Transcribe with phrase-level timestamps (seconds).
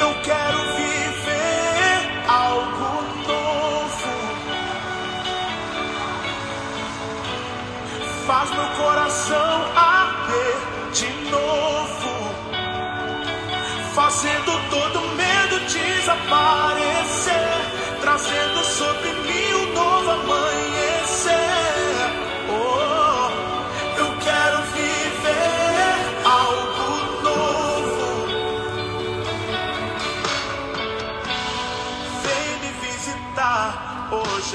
[0.00, 4.12] Eu quero viver algo novo.
[8.26, 10.56] Faz meu coração arder
[10.94, 12.12] de novo,
[13.94, 16.83] fazendo todo medo desaparecer,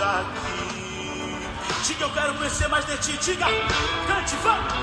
[0.01, 0.79] aqui.
[1.85, 3.17] Diga, eu quero conhecer mais de ti.
[3.17, 3.45] Diga,
[4.07, 4.73] cante, vamos.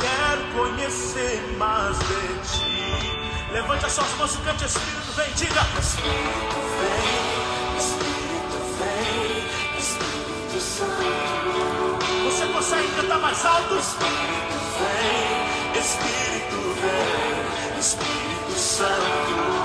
[0.00, 3.52] Quero conhecer mais de ti.
[3.52, 5.60] Levante as suas mãos e cante, Espírito, vem, diga.
[5.78, 12.00] Espírito, vem, Espírito, vem, Espírito Santo.
[12.24, 13.76] Você consegue cantar mais alto?
[13.76, 19.59] Espírito, vem, Espírito, vem, Espírito Santo.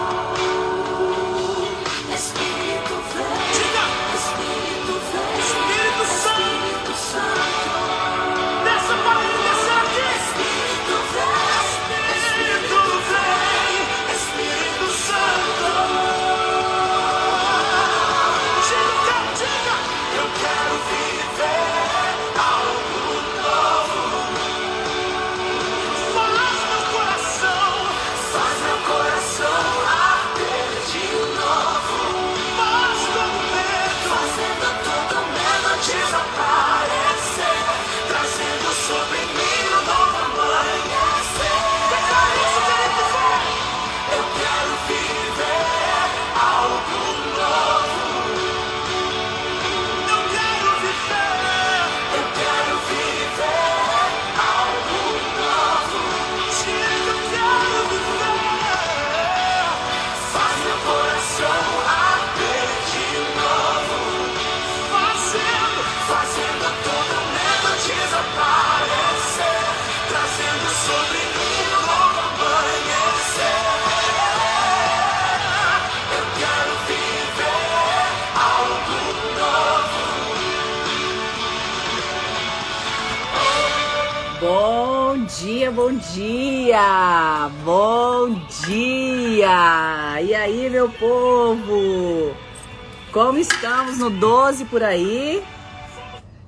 [94.76, 95.42] Por aí?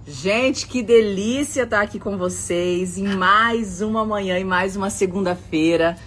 [0.05, 5.97] Gente, que delícia estar aqui com vocês em mais uma manhã e mais uma segunda-feira.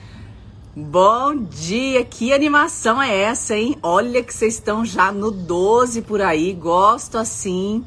[0.77, 3.75] Bom dia, que animação é essa, hein?
[3.83, 7.83] Olha que vocês estão já no 12 por aí, gosto assim.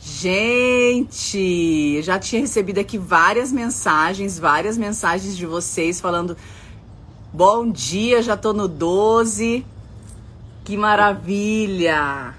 [0.00, 6.36] Gente, já tinha recebido aqui várias mensagens, várias mensagens de vocês falando
[7.32, 9.64] bom dia, já tô no 12.
[10.64, 12.34] Que maravilha!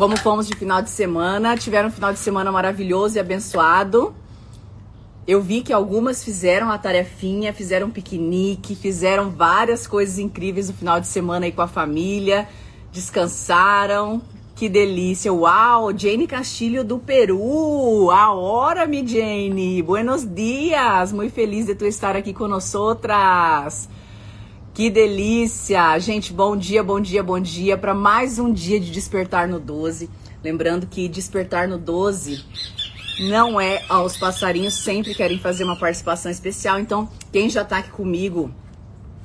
[0.00, 4.14] Como fomos de final de semana, tiveram um final de semana maravilhoso e abençoado.
[5.26, 11.02] Eu vi que algumas fizeram a tarefinha, fizeram piquenique, fizeram várias coisas incríveis no final
[11.02, 12.48] de semana aí com a família,
[12.90, 14.22] descansaram.
[14.56, 15.30] Que delícia!
[15.34, 15.92] Uau!
[15.94, 18.10] Jane Castilho do Peru!
[18.10, 19.82] A hora, mi Jane!
[19.82, 21.12] Buenos dias!
[21.12, 22.34] Muito feliz de tu estar aqui
[22.74, 23.86] outras.
[24.72, 25.98] Que delícia!
[25.98, 30.08] Gente, bom dia, bom dia, bom dia para mais um dia de despertar no 12.
[30.44, 32.44] Lembrando que despertar no 12
[33.28, 37.78] não é, ó, os passarinhos sempre querem fazer uma participação especial, então quem já tá
[37.78, 38.50] aqui comigo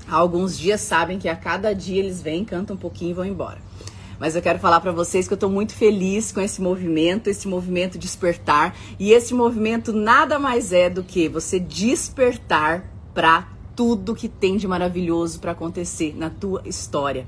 [0.09, 3.25] há alguns dias sabem que a cada dia eles vêm, cantam um pouquinho e vão
[3.25, 3.59] embora.
[4.19, 7.47] Mas eu quero falar para vocês que eu tô muito feliz com esse movimento, esse
[7.47, 14.30] movimento despertar, e esse movimento nada mais é do que você despertar para tudo que
[14.30, 17.28] tem de maravilhoso para acontecer na tua história.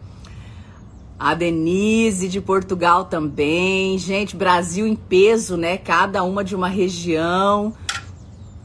[1.20, 3.98] A Denise de Portugal também.
[3.98, 5.78] Gente, Brasil em peso, né?
[5.78, 7.74] Cada uma de uma região.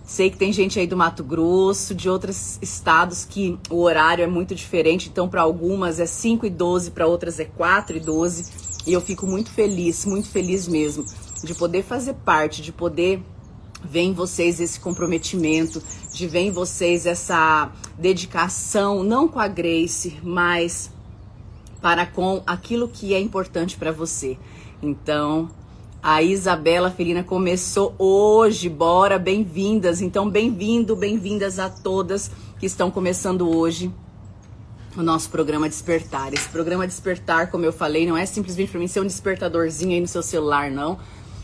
[0.05, 4.27] Sei que tem gente aí do Mato Grosso, de outros estados que o horário é
[4.27, 5.09] muito diferente.
[5.09, 8.53] Então, para algumas é 5 e 12, para outras é 4 e 12.
[8.87, 11.07] E eu fico muito feliz, muito feliz mesmo,
[11.43, 13.23] de poder fazer parte, de poder
[13.85, 15.83] ver em vocês esse comprometimento,
[16.13, 20.91] de ver em vocês essa dedicação, não com a Grace, mas
[21.81, 24.39] para com aquilo que é importante para você.
[24.83, 25.51] Então,
[26.03, 30.01] a Isabela Felina começou hoje, bora, bem-vindas.
[30.01, 33.93] Então, bem-vindo, bem-vindas a todas que estão começando hoje
[34.97, 36.35] o nosso programa Despertar.
[36.35, 40.01] Esse programa Despertar, como eu falei, não é simplesmente para mim ser um despertadorzinho aí
[40.01, 40.99] no seu celular, não.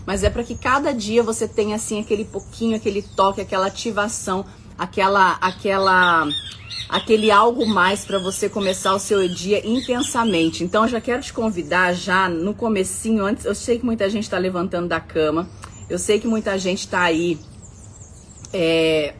[0.08, 4.42] Mas é para que cada dia você tenha assim aquele pouquinho, aquele toque, aquela ativação,
[4.78, 6.26] aquela aquela
[6.88, 10.64] aquele algo mais para você começar o seu dia intensamente.
[10.64, 14.22] Então eu já quero te convidar já no comecinho antes, eu sei que muita gente
[14.22, 15.46] está levantando da cama,
[15.90, 17.38] eu sei que muita gente está aí
[18.50, 19.12] é,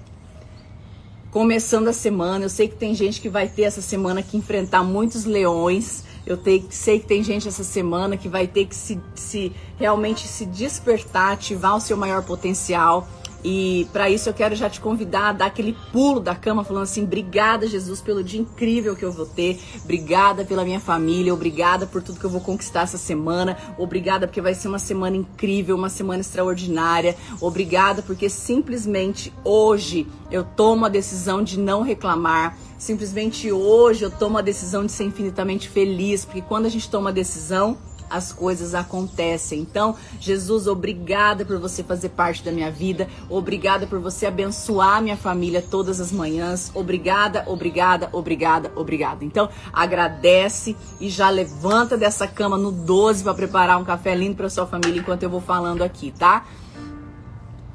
[1.31, 2.47] começando a semana.
[2.47, 6.08] Eu sei que tem gente que vai ter essa semana que enfrentar muitos leões.
[6.29, 10.29] Eu te, sei que tem gente essa semana que vai ter que se, se realmente
[10.29, 13.09] se despertar, ativar o seu maior potencial.
[13.43, 16.83] E para isso eu quero já te convidar a dar aquele pulo da cama falando
[16.83, 19.59] assim: "Obrigada, Jesus, pelo dia incrível que eu vou ter.
[19.83, 23.57] Obrigada pela minha família, obrigada por tudo que eu vou conquistar essa semana.
[23.79, 27.17] Obrigada porque vai ser uma semana incrível, uma semana extraordinária.
[27.41, 32.55] Obrigada porque simplesmente hoje eu tomo a decisão de não reclamar.
[32.79, 37.11] Simplesmente hoje eu tomo a decisão de ser infinitamente feliz, porque quando a gente toma
[37.11, 37.77] a decisão,
[38.11, 39.61] as coisas acontecem.
[39.61, 43.09] Então, Jesus, obrigada por você fazer parte da minha vida.
[43.29, 46.71] Obrigada por você abençoar minha família todas as manhãs.
[46.75, 49.25] Obrigada, obrigada, obrigada, obrigada.
[49.25, 54.49] Então, agradece e já levanta dessa cama no 12 para preparar um café lindo para
[54.49, 56.47] sua família enquanto eu vou falando aqui, tá?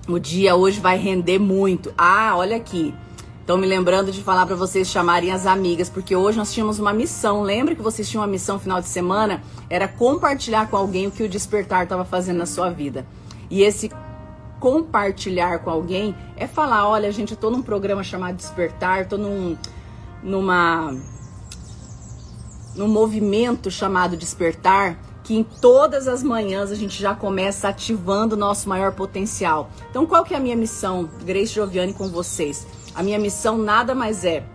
[0.07, 1.93] O dia hoje vai render muito.
[1.97, 2.93] Ah, olha aqui.
[3.43, 6.93] Estão me lembrando de falar para vocês chamarem as amigas, porque hoje nós tínhamos uma
[6.93, 7.41] missão.
[7.41, 9.43] Lembra que vocês tinham uma missão final de semana?
[9.69, 13.05] Era compartilhar com alguém o que o despertar estava fazendo na sua vida.
[13.49, 13.91] E esse
[14.61, 19.57] compartilhar com alguém é falar: olha, gente, eu tô num programa chamado Despertar, tô num,
[20.23, 20.95] numa,
[22.77, 28.37] num movimento chamado Despertar que em todas as manhãs a gente já começa ativando o
[28.37, 29.69] nosso maior potencial.
[29.89, 32.65] Então, qual que é a minha missão, Grace Joviane, com vocês?
[32.95, 34.45] A minha missão nada mais é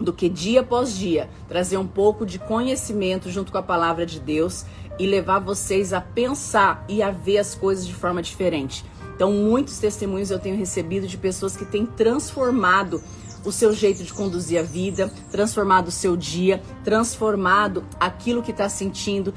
[0.00, 4.20] do que dia após dia trazer um pouco de conhecimento junto com a palavra de
[4.20, 4.64] Deus
[4.98, 8.84] e levar vocês a pensar e a ver as coisas de forma diferente.
[9.14, 13.02] Então, muitos testemunhos eu tenho recebido de pessoas que têm transformado
[13.44, 18.68] o seu jeito de conduzir a vida, transformado o seu dia, transformado aquilo que está
[18.68, 19.32] sentindo,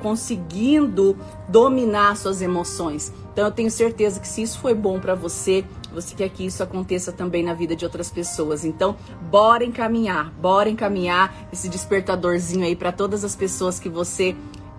[0.00, 1.16] conseguindo
[1.48, 3.12] dominar suas emoções.
[3.32, 6.62] Então eu tenho certeza que se isso foi bom para você, você quer que isso
[6.62, 8.64] aconteça também na vida de outras pessoas.
[8.64, 8.96] Então,
[9.30, 14.34] bora encaminhar, bora encaminhar esse despertadorzinho aí para todas as pessoas que você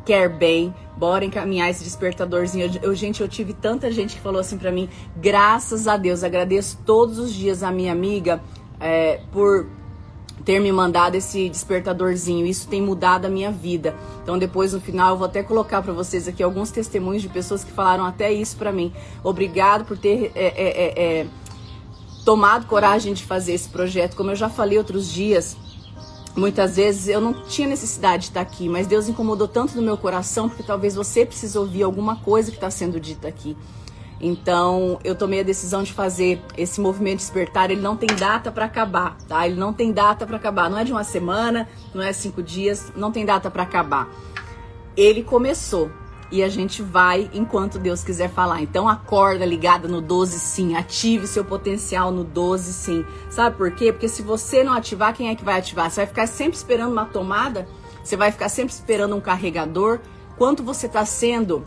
[0.06, 2.80] quer bem, bora encaminhar esse despertadorzinho.
[2.82, 6.78] Eu, gente, eu tive tanta gente que falou assim para mim, graças a Deus, agradeço
[6.86, 8.42] todos os dias a minha amiga
[8.80, 9.68] é, por
[10.46, 12.46] ter me mandado esse despertadorzinho.
[12.46, 13.96] Isso tem mudado a minha vida.
[14.22, 17.64] Então depois no final eu vou até colocar para vocês aqui alguns testemunhos de pessoas
[17.64, 18.94] que falaram até isso para mim.
[19.24, 21.28] Obrigado por ter é, é, é, é,
[22.24, 24.16] tomado coragem de fazer esse projeto.
[24.16, 25.58] Como eu já falei outros dias,
[26.36, 29.98] muitas vezes eu não tinha necessidade de estar aqui, mas Deus incomodou tanto no meu
[29.98, 33.58] coração porque talvez você precise ouvir alguma coisa que está sendo dita aqui.
[34.20, 37.70] Então, eu tomei a decisão de fazer esse movimento despertar.
[37.70, 39.46] Ele não tem data para acabar, tá?
[39.46, 40.70] Ele não tem data para acabar.
[40.70, 44.10] Não é de uma semana, não é cinco dias, não tem data para acabar.
[44.96, 45.92] Ele começou
[46.32, 48.62] e a gente vai enquanto Deus quiser falar.
[48.62, 53.06] Então, acorda ligada no 12 sim, ative seu potencial no 12 sim.
[53.30, 53.92] Sabe por quê?
[53.92, 55.92] Porque se você não ativar, quem é que vai ativar?
[55.92, 57.68] Você vai ficar sempre esperando uma tomada?
[58.04, 60.00] Você vai ficar sempre esperando um carregador?
[60.38, 61.64] Quanto você está sendo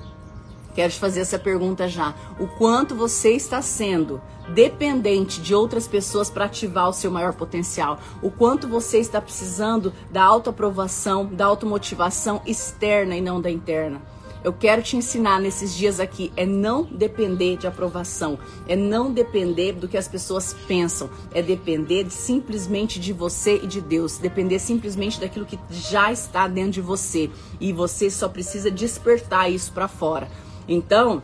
[0.78, 2.14] Quero te fazer essa pergunta já.
[2.38, 4.22] O quanto você está sendo
[4.54, 7.99] dependente de outras pessoas para ativar o seu maior potencial?
[8.23, 14.00] O quanto você está precisando da autoaprovação, da automotivação externa e não da interna?
[14.44, 19.73] Eu quero te ensinar nesses dias aqui é não depender de aprovação, é não depender
[19.73, 24.61] do que as pessoas pensam, é depender de, simplesmente de você e de Deus, depender
[24.61, 29.88] simplesmente daquilo que já está dentro de você e você só precisa despertar isso para
[29.88, 30.28] fora.
[30.68, 31.22] Então,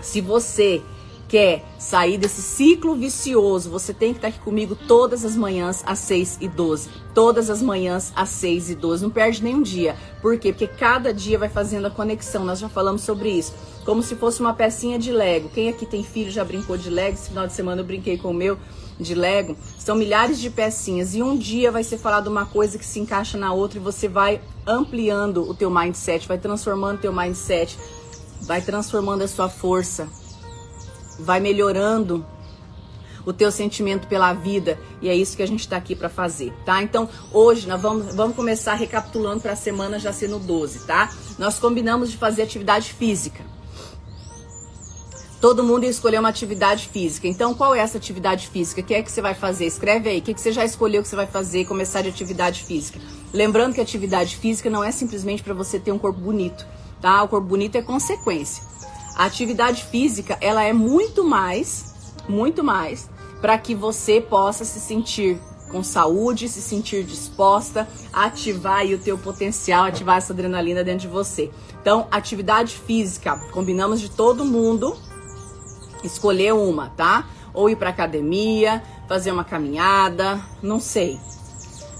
[0.00, 0.82] se você
[1.28, 5.98] quer sair desse ciclo vicioso, você tem que estar aqui comigo todas as manhãs às
[6.00, 6.88] 6 e 12.
[7.14, 9.02] Todas as manhãs às 6 e 12.
[9.02, 9.94] Não perde nenhum dia.
[10.22, 10.52] Por quê?
[10.52, 12.44] Porque cada dia vai fazendo a conexão.
[12.44, 13.52] Nós já falamos sobre isso.
[13.84, 15.50] Como se fosse uma pecinha de Lego.
[15.50, 17.14] Quem aqui tem filho já brincou de Lego?
[17.14, 18.58] Esse final de semana eu brinquei com o meu
[18.98, 19.56] de Lego.
[19.78, 21.14] São milhares de pecinhas.
[21.14, 24.08] E um dia vai ser falado uma coisa que se encaixa na outra e você
[24.08, 27.78] vai ampliando o teu mindset, vai transformando o teu mindset
[28.42, 30.08] vai transformando a sua força,
[31.18, 32.24] vai melhorando
[33.26, 36.52] o teu sentimento pela vida e é isso que a gente está aqui para fazer,
[36.64, 36.82] tá?
[36.82, 41.12] Então hoje nós vamos, vamos começar recapitulando para a semana já sendo 12, tá?
[41.38, 43.44] Nós combinamos de fazer atividade física.
[45.40, 47.28] Todo mundo ia escolher uma atividade física.
[47.28, 48.80] Então, qual é essa atividade física?
[48.80, 49.66] O que é que você vai fazer?
[49.66, 50.18] Escreve aí.
[50.18, 52.98] O que, é que você já escolheu que você vai fazer começar de atividade física?
[53.32, 56.66] Lembrando que atividade física não é simplesmente para você ter um corpo bonito
[57.00, 57.22] tá?
[57.22, 58.62] O corpo bonito é consequência.
[59.16, 63.08] A atividade física, ela é muito mais, muito mais
[63.40, 65.40] para que você possa se sentir
[65.70, 71.50] com saúde, se sentir disposta, ativar o teu potencial, ativar essa adrenalina dentro de você.
[71.80, 74.96] Então, atividade física, combinamos de todo mundo
[76.02, 77.28] escolher uma, tá?
[77.52, 81.18] Ou ir para academia, fazer uma caminhada, não sei.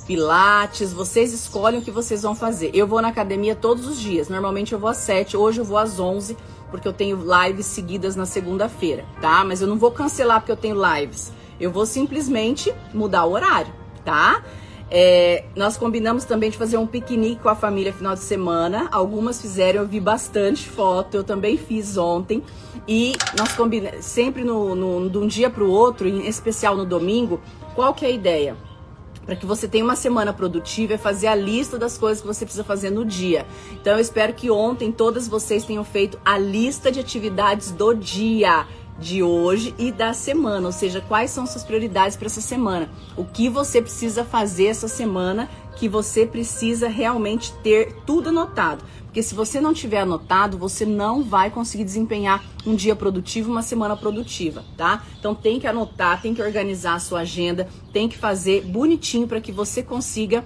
[0.08, 2.70] Pilates, vocês escolhem o que vocês vão fazer.
[2.72, 4.30] Eu vou na academia todos os dias.
[4.30, 6.34] Normalmente eu vou às 7, hoje eu vou às 11,
[6.70, 9.44] porque eu tenho lives seguidas na segunda-feira, tá?
[9.44, 11.30] Mas eu não vou cancelar porque eu tenho lives.
[11.60, 13.70] Eu vou simplesmente mudar o horário,
[14.02, 14.42] tá?
[14.90, 18.88] É, nós combinamos também de fazer um piquenique com a família final de semana.
[18.90, 22.42] Algumas fizeram, eu vi bastante foto, eu também fiz ontem.
[22.88, 26.86] E nós combinamos sempre no, no, de um dia para o outro, em especial no
[26.86, 27.38] domingo,
[27.74, 28.67] qual que é a ideia?
[29.28, 32.46] Para que você tenha uma semana produtiva é fazer a lista das coisas que você
[32.46, 33.44] precisa fazer no dia.
[33.72, 38.66] Então eu espero que ontem todas vocês tenham feito a lista de atividades do dia
[38.98, 43.24] de hoje e da semana, ou seja, quais são suas prioridades para essa semana, o
[43.24, 48.84] que você precisa fazer essa semana, que você precisa realmente ter tudo anotado.
[49.04, 53.62] Porque se você não tiver anotado, você não vai conseguir desempenhar um dia produtivo, uma
[53.62, 55.04] semana produtiva, tá?
[55.18, 59.40] Então tem que anotar, tem que organizar a sua agenda, tem que fazer bonitinho para
[59.40, 60.44] que você consiga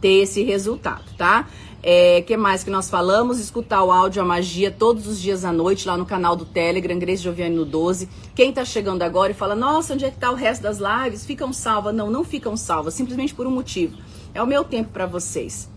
[0.00, 1.46] ter esse resultado, tá?
[1.82, 3.38] É, que mais que nós falamos?
[3.38, 6.98] Escutar o áudio A Magia todos os dias à noite lá no canal do Telegram,
[6.98, 8.08] Grace Joviane no 12.
[8.34, 11.24] Quem tá chegando agora e fala, nossa, onde é que tá o resto das lives?
[11.24, 11.94] Ficam salvas?
[11.94, 13.96] Não, não ficam salvas, simplesmente por um motivo.
[14.34, 15.68] É o meu tempo para vocês.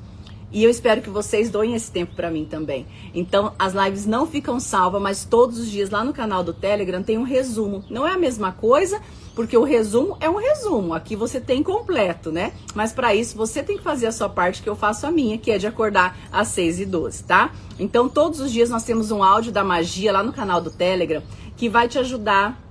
[0.54, 2.86] E eu espero que vocês doem esse tempo para mim também.
[3.12, 7.02] Então, as lives não ficam salvas, mas todos os dias lá no canal do Telegram
[7.02, 7.84] tem um resumo.
[7.90, 9.02] Não é a mesma coisa,
[9.34, 10.94] porque o resumo é um resumo.
[10.94, 12.54] Aqui você tem completo, né?
[12.76, 15.40] Mas para isso você tem que fazer a sua parte, que eu faço a minha,
[15.40, 17.52] que é de acordar às 6 e 12, tá?
[17.80, 21.24] Então, todos os dias nós temos um áudio da magia lá no canal do Telegram
[21.58, 22.62] que vai te ajudar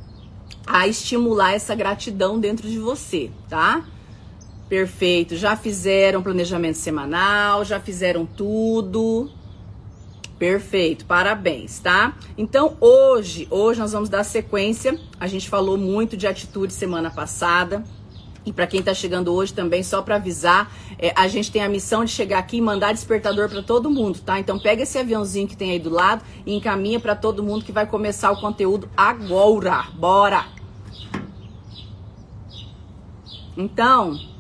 [0.64, 3.84] a estimular essa gratidão dentro de você, tá?
[4.72, 5.36] Perfeito.
[5.36, 9.30] Já fizeram planejamento semanal, já fizeram tudo.
[10.38, 12.16] Perfeito, parabéns, tá?
[12.38, 14.98] Então hoje, hoje nós vamos dar sequência.
[15.20, 17.84] A gente falou muito de atitude semana passada.
[18.46, 21.68] E para quem está chegando hoje também, só para avisar, é, a gente tem a
[21.68, 24.40] missão de chegar aqui e mandar despertador para todo mundo, tá?
[24.40, 27.72] Então pega esse aviãozinho que tem aí do lado e encaminha para todo mundo que
[27.72, 29.82] vai começar o conteúdo agora.
[29.98, 30.46] Bora!
[33.54, 34.31] Então,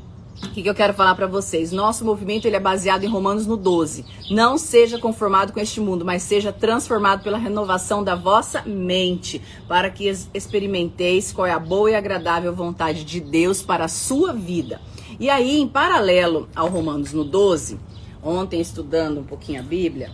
[0.42, 1.72] o que, que, eu quero falar para vocês?
[1.72, 4.04] Nosso movimento ele é baseado em Romanos no 12.
[4.30, 9.88] Não seja conformado com este mundo, mas seja transformado pela renovação da vossa mente, para
[9.88, 14.80] que experimenteis qual é a boa e agradável vontade de Deus para a sua vida.
[15.18, 17.78] E aí, em paralelo ao Romanos no 12,
[18.22, 20.10] ontem estudando um pouquinho a Bíblia,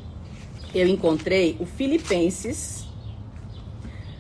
[0.75, 2.87] eu encontrei o Filipenses.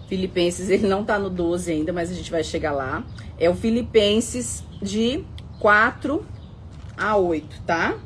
[0.08, 3.04] Filipenses, ele não tá no 12 ainda, mas a gente vai chegar lá.
[3.38, 5.24] É o Filipenses de
[5.58, 6.24] 4
[6.96, 7.96] a 8, tá?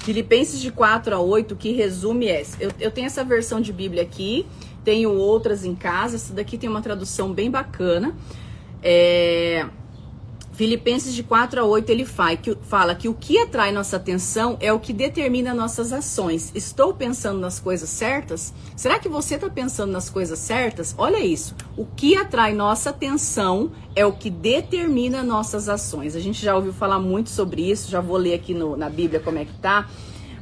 [0.00, 2.42] Filipenses de 4 a 8, que resume é.
[2.58, 4.46] Eu, eu tenho essa versão de Bíblia aqui,
[4.82, 6.16] tenho outras em casa.
[6.16, 8.14] Essa daqui tem uma tradução bem bacana.
[8.82, 9.66] É,
[10.58, 14.80] Filipenses de 4 a 8 ele fala que o que atrai nossa atenção é o
[14.80, 16.50] que determina nossas ações.
[16.52, 18.52] Estou pensando nas coisas certas?
[18.74, 20.96] Será que você está pensando nas coisas certas?
[20.98, 21.54] Olha isso.
[21.76, 26.16] O que atrai nossa atenção é o que determina nossas ações.
[26.16, 29.20] A gente já ouviu falar muito sobre isso, já vou ler aqui no, na Bíblia
[29.20, 29.88] como é que tá.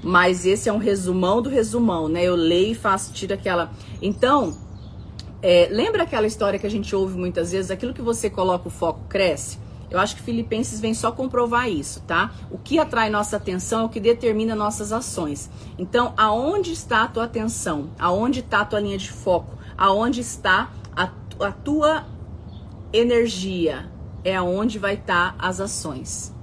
[0.02, 2.25] Mas esse é um resumão do resumão, né?
[2.25, 3.70] Eu leio e faço, tiro aquela.
[4.00, 4.56] Então,
[5.42, 7.70] é, lembra aquela história que a gente ouve muitas vezes?
[7.70, 9.65] Aquilo que você coloca o foco cresce?
[9.90, 12.33] Eu acho que Filipenses vem só comprovar isso, tá?
[12.50, 15.49] O que atrai nossa atenção é o que determina nossas ações.
[15.78, 17.90] Então, aonde está a tua atenção?
[17.99, 19.57] Aonde está a tua linha de foco?
[19.78, 22.05] Aonde está a, a tua
[22.93, 23.88] energia?
[24.25, 26.35] É aonde vai estar tá as ações.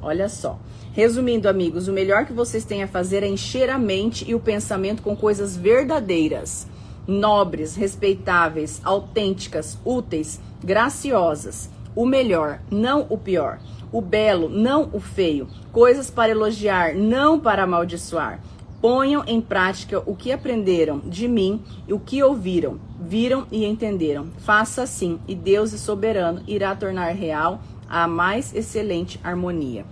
[0.00, 0.58] Olha só.
[0.92, 4.40] Resumindo, amigos, o melhor que vocês têm a fazer é encher a mente e o
[4.40, 6.66] pensamento com coisas verdadeiras,
[7.06, 13.58] nobres, respeitáveis, autênticas, úteis, graciosas o melhor, não o pior,
[13.92, 18.40] o belo, não o feio, coisas para elogiar, não para amaldiçoar.
[18.80, 24.28] Ponham em prática o que aprenderam de mim e o que ouviram, viram e entenderam.
[24.38, 29.84] Faça assim, e Deus soberano irá tornar real a mais excelente harmonia.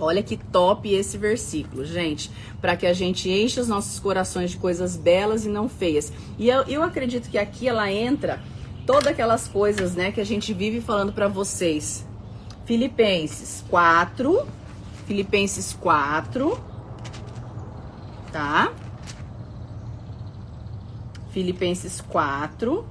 [0.00, 4.56] Olha que top esse versículo, gente, para que a gente encha os nossos corações de
[4.56, 6.12] coisas belas e não feias.
[6.38, 8.40] E eu, eu acredito que aqui ela entra
[8.86, 12.06] todas aquelas coisas, né, que a gente vive falando para vocês.
[12.64, 14.46] Filipenses 4,
[15.06, 16.58] Filipenses 4,
[18.32, 18.72] tá?
[21.30, 22.86] Filipenses 4.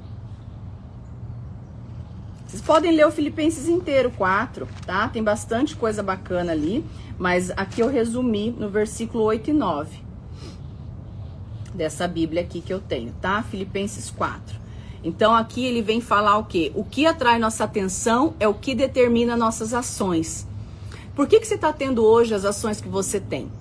[2.45, 5.09] Vocês podem ler o Filipenses inteiro, 4, tá?
[5.09, 6.85] Tem bastante coisa bacana ali,
[7.17, 10.03] mas aqui eu resumi no versículo 8 e 9
[11.73, 13.41] dessa Bíblia aqui que eu tenho, tá?
[13.41, 14.62] Filipenses 4.
[15.03, 16.71] Então aqui ele vem falar o quê?
[16.73, 20.47] O que atrai nossa atenção é o que determina nossas ações.
[21.15, 23.51] Por que, que você está tendo hoje as ações que você tem?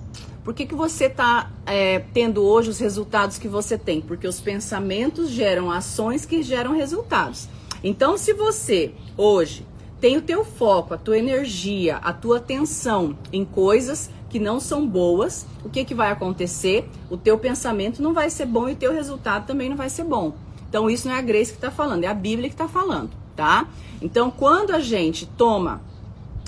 [0.43, 4.01] Por que, que você está é, tendo hoje os resultados que você tem?
[4.01, 7.47] Porque os pensamentos geram ações que geram resultados.
[7.83, 9.65] Então, se você hoje
[10.01, 14.85] tem o teu foco, a tua energia, a tua atenção em coisas que não são
[14.85, 16.89] boas, o que, que vai acontecer?
[17.09, 20.03] O teu pensamento não vai ser bom e o teu resultado também não vai ser
[20.03, 20.33] bom.
[20.73, 23.11] Então, isso não é a Grace que está falando, é a Bíblia que está falando,
[23.35, 23.67] tá?
[24.01, 25.83] Então, quando a gente toma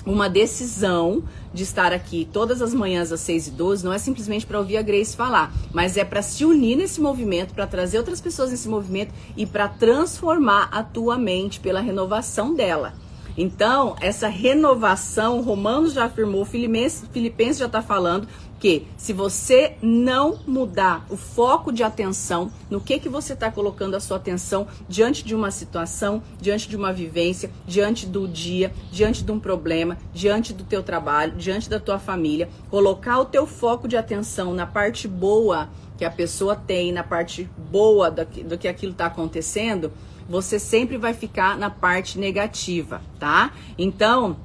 [0.04, 1.22] uma decisão
[1.54, 4.78] de estar aqui todas as manhãs às 6 e 12 não é simplesmente para ouvir
[4.78, 8.68] a Grace falar, mas é para se unir nesse movimento, para trazer outras pessoas nesse
[8.68, 12.94] movimento e para transformar a tua mente pela renovação dela.
[13.38, 18.26] Então, essa renovação, Romanos já afirmou, Filipenses, já está falando,
[18.58, 23.94] que se você não mudar o foco de atenção no que que você está colocando
[23.94, 29.22] a sua atenção diante de uma situação, diante de uma vivência, diante do dia, diante
[29.22, 33.86] de um problema, diante do teu trabalho, diante da tua família, colocar o teu foco
[33.86, 38.58] de atenção na parte boa que a pessoa tem, na parte boa do que, do
[38.58, 39.90] que aquilo está acontecendo,
[40.28, 43.52] você sempre vai ficar na parte negativa, tá?
[43.78, 44.36] Então,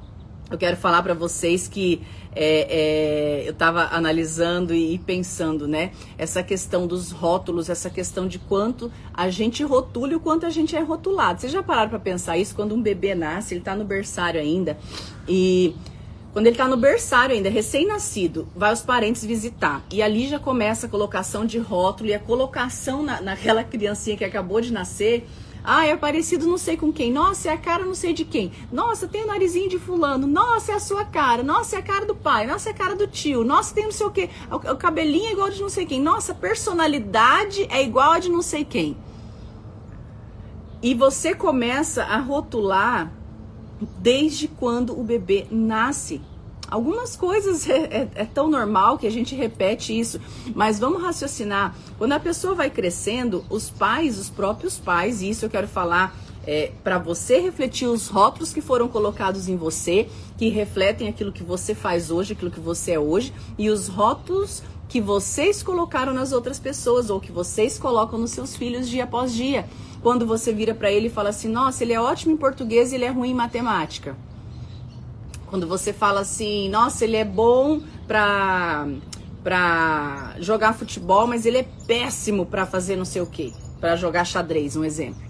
[0.54, 2.02] eu quero falar para vocês que
[2.34, 5.92] é, é, eu estava analisando e, pensando, né?
[6.16, 10.50] Essa questão dos rótulos, essa questão de quanto a gente rotula e o quanto a
[10.50, 11.40] gente é rotulado.
[11.40, 12.54] Vocês já pararam para pensar isso?
[12.54, 14.78] Quando um bebê nasce, ele está no berçário ainda
[15.28, 15.74] e
[16.32, 19.84] quando ele está no berçário ainda, recém-nascido, vai os parentes visitar.
[19.92, 24.24] E ali já começa a colocação de rótulo e a colocação na, naquela criancinha que
[24.24, 25.28] acabou de nascer
[25.64, 27.12] ah, é parecido não sei com quem.
[27.12, 28.50] Nossa, é a cara não sei de quem.
[28.70, 30.26] Nossa, tem o narizinho de fulano.
[30.26, 31.42] Nossa, é a sua cara.
[31.42, 32.46] Nossa, é a cara do pai.
[32.46, 33.44] Nossa, é a cara do tio.
[33.44, 34.28] Nossa, tem não sei o quê.
[34.50, 36.00] O, o cabelinho é igual de não sei quem.
[36.00, 38.96] Nossa, personalidade é igual a de não sei quem.
[40.82, 43.12] E você começa a rotular
[43.98, 46.20] desde quando o bebê nasce.
[46.72, 50.18] Algumas coisas é, é, é, tão normal que a gente repete isso,
[50.54, 51.76] mas vamos raciocinar.
[51.98, 56.16] Quando a pessoa vai crescendo, os pais, os próprios pais, e isso eu quero falar
[56.46, 60.08] é, para você refletir os rótulos que foram colocados em você,
[60.38, 64.62] que refletem aquilo que você faz hoje, aquilo que você é hoje, e os rótulos
[64.88, 69.34] que vocês colocaram nas outras pessoas ou que vocês colocam nos seus filhos dia após
[69.34, 69.68] dia.
[70.02, 72.94] Quando você vira para ele e fala assim: "Nossa, ele é ótimo em português e
[72.94, 74.16] ele é ruim em matemática".
[75.52, 78.88] Quando você fala assim, nossa, ele é bom pra,
[79.44, 84.24] pra jogar futebol, mas ele é péssimo para fazer não sei o quê, para jogar
[84.24, 85.20] xadrez, um exemplo.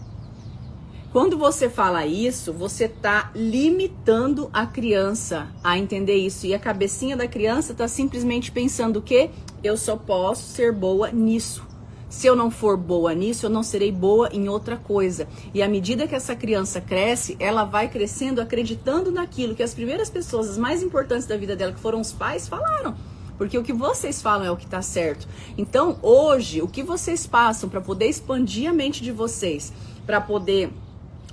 [1.10, 6.46] Quando você fala isso, você está limitando a criança a entender isso.
[6.46, 9.28] E a cabecinha da criança está simplesmente pensando o quê?
[9.60, 11.66] Eu só posso ser boa nisso.
[12.12, 15.26] Se eu não for boa nisso, eu não serei boa em outra coisa.
[15.54, 20.10] E à medida que essa criança cresce, ela vai crescendo acreditando naquilo que as primeiras
[20.10, 22.94] pessoas, as mais importantes da vida dela, que foram os pais, falaram.
[23.38, 25.26] Porque o que vocês falam é o que está certo.
[25.56, 29.72] Então, hoje, o que vocês passam para poder expandir a mente de vocês,
[30.04, 30.70] para poder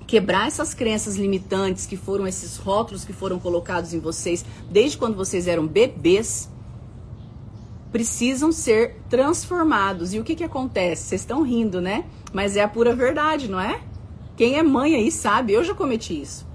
[0.08, 5.18] quebrar essas crenças limitantes que foram esses rótulos que foram colocados em vocês desde quando
[5.18, 6.50] vocês eram bebês,
[7.92, 10.14] precisam ser transformados.
[10.14, 11.04] E o que, que acontece?
[11.04, 12.06] Vocês estão rindo, né?
[12.32, 13.82] Mas é a pura verdade, não é?
[14.36, 16.48] Quem é mãe aí sabe, eu já cometi isso.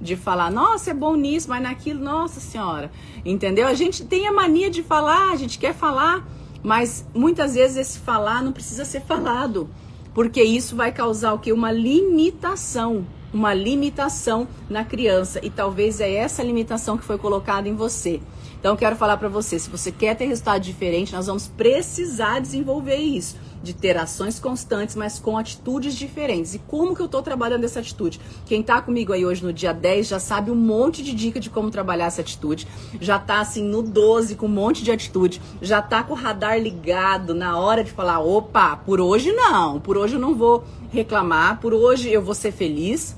[0.00, 2.90] De falar, nossa, é bom nisso, mas naquilo, nossa senhora.
[3.24, 3.66] Entendeu?
[3.66, 6.26] A gente tem a mania de falar, a gente quer falar,
[6.62, 9.70] mas muitas vezes esse falar não precisa ser falado.
[10.14, 11.52] Porque isso vai causar o que?
[11.52, 13.06] Uma limitação.
[13.32, 15.40] Uma limitação na criança.
[15.42, 18.20] E talvez é essa limitação que foi colocada em você.
[18.58, 22.40] Então eu quero falar para você, se você quer ter resultado diferente, nós vamos precisar
[22.40, 26.54] desenvolver isso, de ter ações constantes, mas com atitudes diferentes.
[26.54, 28.20] E como que eu estou trabalhando essa atitude?
[28.44, 31.50] Quem está comigo aí hoje no dia 10 já sabe um monte de dica de
[31.50, 32.66] como trabalhar essa atitude.
[33.00, 36.60] Já está assim no 12 com um monte de atitude, já está com o radar
[36.60, 41.60] ligado na hora de falar, opa, por hoje não, por hoje eu não vou reclamar,
[41.60, 43.14] por hoje eu vou ser feliz.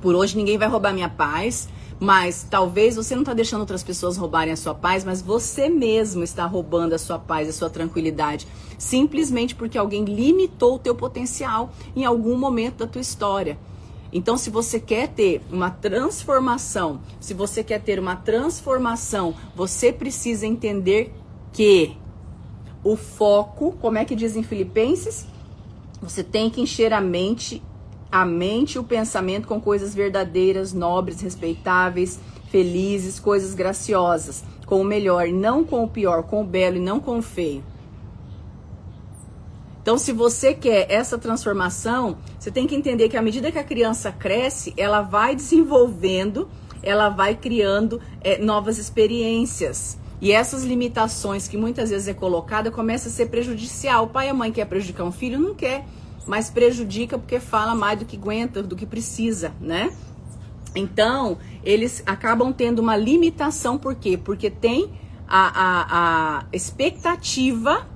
[0.00, 1.68] Por hoje ninguém vai roubar minha paz.
[2.00, 6.22] Mas talvez você não está deixando outras pessoas roubarem a sua paz, mas você mesmo
[6.22, 8.46] está roubando a sua paz, a sua tranquilidade,
[8.78, 13.58] simplesmente porque alguém limitou o teu potencial em algum momento da tua história.
[14.12, 20.46] Então, se você quer ter uma transformação, se você quer ter uma transformação, você precisa
[20.46, 21.12] entender
[21.52, 21.96] que
[22.82, 25.26] o foco, como é que diz em Filipenses?
[26.00, 27.62] Você tem que encher a mente,
[28.10, 32.18] a mente e o pensamento com coisas verdadeiras, nobres, respeitáveis,
[32.50, 37.00] felizes, coisas graciosas, com o melhor, não com o pior, com o belo e não
[37.00, 37.62] com o feio.
[39.82, 43.64] Então, se você quer essa transformação, você tem que entender que à medida que a
[43.64, 46.46] criança cresce, ela vai desenvolvendo,
[46.82, 49.98] ela vai criando é, novas experiências.
[50.20, 54.04] E essas limitações que muitas vezes é colocada começa a ser prejudicial.
[54.04, 55.86] O pai e a mãe quer prejudicar um filho, não quer,
[56.28, 59.90] mas prejudica porque fala mais do que aguenta, do que precisa, né?
[60.74, 64.18] Então, eles acabam tendo uma limitação, por quê?
[64.18, 64.92] Porque tem
[65.26, 67.88] a, a, a expectativa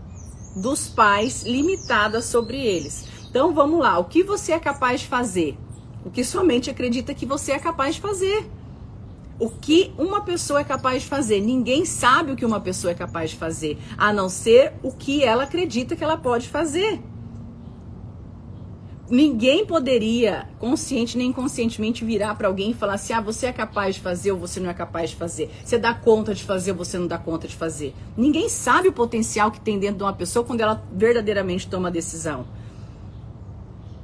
[0.57, 3.07] dos pais limitada sobre eles.
[3.29, 5.57] Então vamos lá, o que você é capaz de fazer?
[6.05, 8.51] O que somente acredita que você é capaz de fazer.
[9.39, 11.41] O que uma pessoa é capaz de fazer?
[11.41, 15.23] Ninguém sabe o que uma pessoa é capaz de fazer, a não ser o que
[15.23, 17.01] ela acredita que ela pode fazer
[19.13, 23.97] ninguém poderia, consciente nem inconscientemente, virar para alguém e falar assim: ah, você é capaz
[23.97, 25.51] de fazer ou você não é capaz de fazer.
[25.63, 27.95] Você dá conta de fazer ou você não dá conta de fazer.
[28.17, 31.91] Ninguém sabe o potencial que tem dentro de uma pessoa quando ela verdadeiramente toma a
[31.93, 32.47] decisão.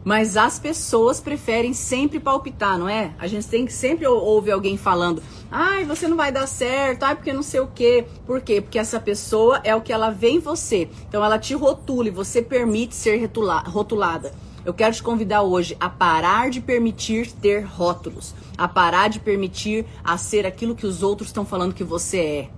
[0.05, 3.13] Mas as pessoas preferem sempre palpitar, não é?
[3.19, 7.17] A gente tem que sempre ouvir alguém falando: ai, você não vai dar certo, ai,
[7.17, 8.05] porque não sei o quê.
[8.27, 8.61] Por quê?
[8.61, 10.91] Porque essa pessoa é o que ela vê em você.
[11.09, 13.19] Então ela te rotula e você permite ser
[13.67, 14.48] rotulada.
[14.69, 19.87] Eu quero te convidar hoje a parar de permitir ter rótulos, a parar de permitir
[20.05, 22.51] a ser aquilo que os outros estão falando que você é.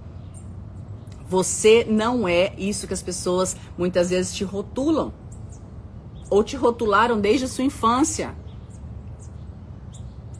[1.28, 5.12] Você não é isso que as pessoas muitas vezes te rotulam
[6.28, 8.34] ou te rotularam desde a sua infância.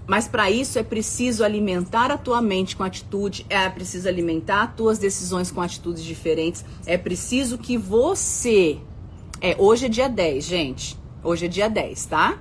[0.09, 4.75] Mas para isso é preciso alimentar a tua mente com atitude, é preciso alimentar as
[4.75, 8.81] tuas decisões com atitudes diferentes, é preciso que você
[9.41, 11.00] é, hoje é dia 10, gente.
[11.23, 12.39] Hoje é dia 10, tá?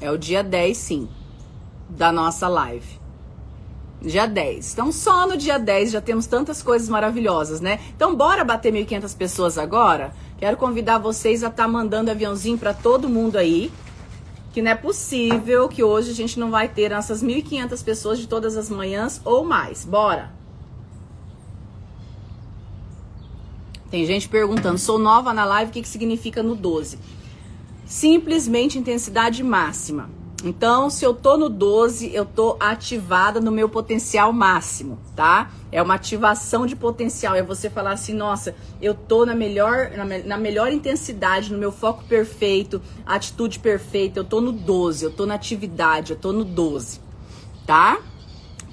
[0.00, 1.08] É o dia 10, sim,
[1.88, 3.00] da nossa live.
[4.00, 4.72] Dia 10.
[4.72, 7.80] Então, só no dia 10 já temos tantas coisas maravilhosas, né?
[7.94, 10.12] Então, bora bater 1.500 pessoas agora?
[10.38, 13.70] Quero convidar vocês a estar tá mandando aviãozinho para todo mundo aí.
[14.52, 18.26] Que não é possível que hoje a gente não vai ter essas 1.500 pessoas de
[18.28, 19.84] todas as manhãs ou mais.
[19.84, 20.30] Bora!
[23.90, 26.98] Tem gente perguntando, sou nova na live, o que, que significa no 12?
[27.92, 30.08] Simplesmente intensidade máxima.
[30.42, 35.50] Então, se eu tô no 12, eu tô ativada no meu potencial máximo, tá?
[35.70, 37.34] É uma ativação de potencial.
[37.34, 41.70] É você falar assim, nossa, eu tô na melhor, na, na melhor intensidade, no meu
[41.70, 44.20] foco perfeito, atitude perfeita.
[44.20, 46.98] Eu tô no 12, eu tô na atividade, eu tô no 12,
[47.66, 48.00] tá?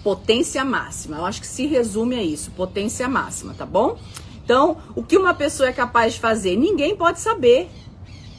[0.02, 1.18] Potência máxima.
[1.18, 4.00] Eu acho que se resume a isso, potência máxima, tá bom?
[4.46, 6.56] Então, o que uma pessoa é capaz de fazer?
[6.56, 7.70] Ninguém pode saber.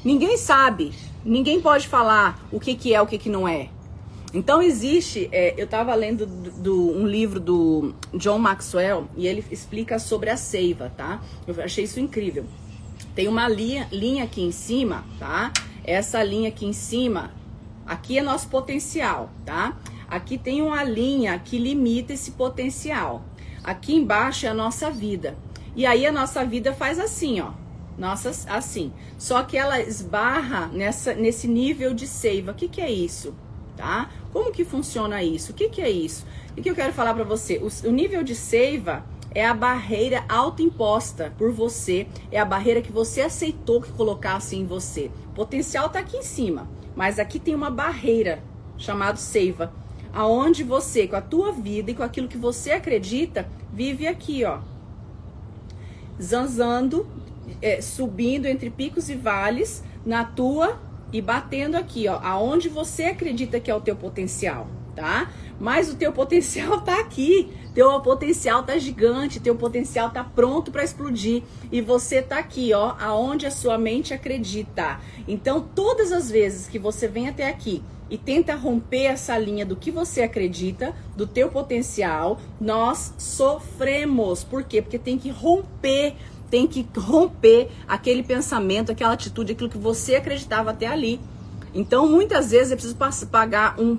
[0.05, 0.93] Ninguém sabe,
[1.25, 3.69] ninguém pode falar o que, que é, o que, que não é.
[4.33, 9.45] Então existe, é, eu estava lendo do, do, um livro do John Maxwell e ele
[9.51, 11.21] explica sobre a seiva, tá?
[11.47, 12.45] Eu achei isso incrível.
[13.15, 15.53] Tem uma linha, linha aqui em cima, tá?
[15.85, 17.33] Essa linha aqui em cima,
[17.85, 19.77] aqui é nosso potencial, tá?
[20.09, 23.25] Aqui tem uma linha que limita esse potencial.
[23.65, 25.37] Aqui embaixo é a nossa vida.
[25.75, 27.60] E aí a nossa vida faz assim, ó.
[28.01, 28.91] Nossa, assim.
[29.19, 32.53] Só que ela esbarra nessa, nesse nível de seiva.
[32.53, 33.35] O que, que é isso?
[33.77, 34.11] Tá?
[34.33, 35.53] Como que funciona isso?
[35.53, 36.25] O que, que é isso?
[36.57, 37.59] O que eu quero falar para você?
[37.59, 42.91] O, o nível de seiva é a barreira autoimposta por você, é a barreira que
[42.91, 45.11] você aceitou que colocasse em você.
[45.33, 48.43] O potencial está aqui em cima, mas aqui tem uma barreira
[48.79, 49.75] chamada seiva,
[50.11, 54.61] aonde você, com a tua vida e com aquilo que você acredita, vive aqui, ó,
[56.21, 57.07] zanzando
[57.61, 60.81] é, subindo entre picos e vales na tua
[61.13, 65.31] e batendo aqui, ó, aonde você acredita que é o teu potencial, tá?
[65.59, 67.53] Mas o teu potencial tá aqui.
[67.75, 72.95] Teu potencial tá gigante, teu potencial tá pronto para explodir e você tá aqui, ó,
[72.99, 74.99] aonde a sua mente acredita.
[75.29, 79.77] Então, todas as vezes que você vem até aqui e tenta romper essa linha do
[79.77, 84.43] que você acredita, do teu potencial, nós sofremos.
[84.43, 84.83] Por quê?
[84.83, 86.17] Porque tem que romper
[86.51, 91.21] tem que romper aquele pensamento, aquela atitude, aquilo que você acreditava até ali.
[91.73, 92.97] Então, muitas vezes é preciso
[93.31, 93.99] pagar um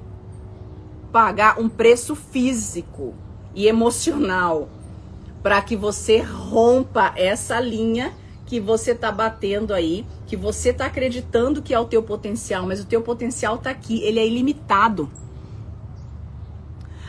[1.12, 3.14] pagar um preço físico
[3.54, 4.70] e emocional
[5.44, 8.14] para que você rompa essa linha
[8.46, 12.82] que você tá batendo aí, que você tá acreditando que é o teu potencial, mas
[12.82, 15.10] o teu potencial tá aqui, ele é ilimitado.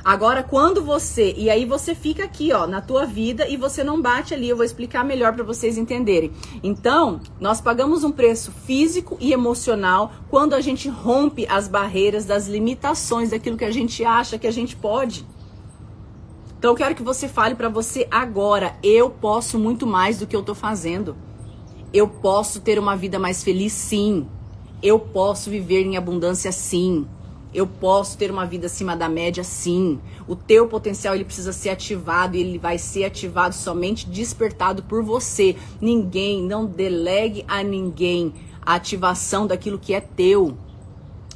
[0.05, 1.33] Agora, quando você.
[1.37, 4.49] E aí você fica aqui, ó, na tua vida e você não bate ali.
[4.49, 6.33] Eu vou explicar melhor para vocês entenderem.
[6.63, 12.49] Então, nós pagamos um preço físico e emocional quando a gente rompe as barreiras das
[12.49, 15.25] limitações daquilo que a gente acha que a gente pode.
[16.59, 20.35] Então, eu quero que você fale para você agora: eu posso muito mais do que
[20.35, 21.17] eu tô fazendo.
[21.93, 24.27] Eu posso ter uma vida mais feliz, sim.
[24.83, 27.07] Eu posso viver em abundância, sim.
[27.55, 30.01] Eu posso ter uma vida acima da média, sim.
[30.27, 35.03] O teu potencial ele precisa ser ativado e ele vai ser ativado somente despertado por
[35.03, 35.57] você.
[35.81, 38.33] Ninguém, não delegue a ninguém
[38.65, 40.57] a ativação daquilo que é teu,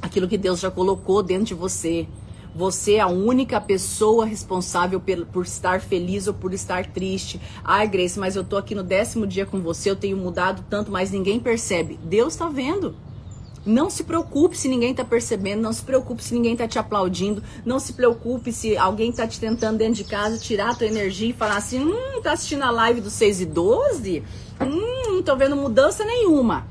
[0.01, 2.07] aquilo que Deus já colocou dentro de você.
[2.55, 4.99] Você é a única pessoa responsável
[5.31, 7.39] por, estar feliz ou por estar triste.
[7.63, 10.91] Ai, Grace, mas eu tô aqui no décimo dia com você, eu tenho mudado tanto,
[10.91, 11.99] mas ninguém percebe.
[12.03, 12.95] Deus tá vendo.
[13.67, 17.43] Não se preocupe se ninguém está percebendo, não se preocupe se ninguém está te aplaudindo,
[17.65, 21.31] não se preocupe se alguém está te tentando dentro de casa tirar a tua energia
[21.31, 24.23] e falar assim: hum, tá assistindo a live do 6 e 12?
[24.61, 26.65] Hum, não tô vendo mudança nenhuma.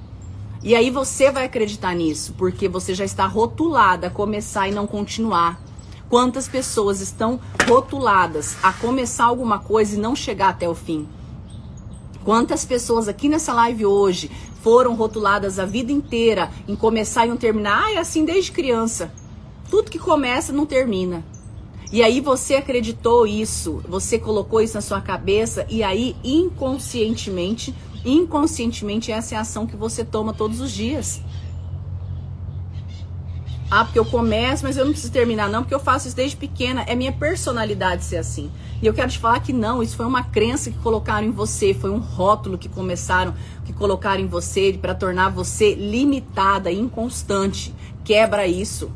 [0.62, 4.86] E aí você vai acreditar nisso, porque você já está rotulada a começar e não
[4.86, 5.60] continuar.
[6.08, 11.06] Quantas pessoas estão rotuladas a começar alguma coisa e não chegar até o fim?
[12.24, 14.30] Quantas pessoas aqui nessa live hoje
[14.66, 17.84] foram rotuladas a vida inteira em começar e não terminar.
[17.84, 19.12] Ah, é assim desde criança.
[19.70, 21.24] Tudo que começa não termina.
[21.92, 27.72] E aí você acreditou isso, você colocou isso na sua cabeça e aí inconscientemente,
[28.04, 31.20] inconscientemente essa é a ação que você toma todos os dias.
[33.70, 36.36] Ah, porque eu começo, mas eu não preciso terminar, não, porque eu faço isso desde
[36.36, 36.84] pequena.
[36.86, 38.50] É minha personalidade ser assim.
[38.80, 41.74] E eu quero te falar que não, isso foi uma crença que colocaram em você,
[41.74, 47.74] foi um rótulo que começaram, que colocaram em você para tornar você limitada, inconstante.
[48.04, 48.90] Quebra isso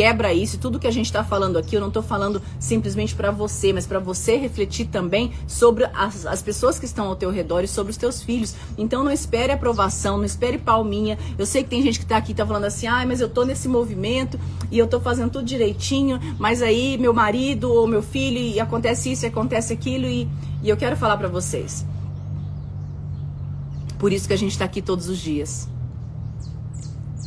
[0.00, 0.56] quebra isso.
[0.56, 3.86] Tudo que a gente está falando aqui, eu não estou falando simplesmente para você, mas
[3.86, 7.90] para você refletir também sobre as, as pessoas que estão ao teu redor e sobre
[7.90, 8.54] os teus filhos.
[8.78, 11.18] Então não espere aprovação, não espere palminha.
[11.36, 13.44] Eu sei que tem gente que está aqui tá falando assim, ah, mas eu tô
[13.44, 18.38] nesse movimento e eu tô fazendo tudo direitinho, mas aí meu marido ou meu filho
[18.38, 20.26] e acontece isso, e acontece aquilo e,
[20.62, 21.84] e eu quero falar para vocês.
[23.98, 25.68] Por isso que a gente está aqui todos os dias.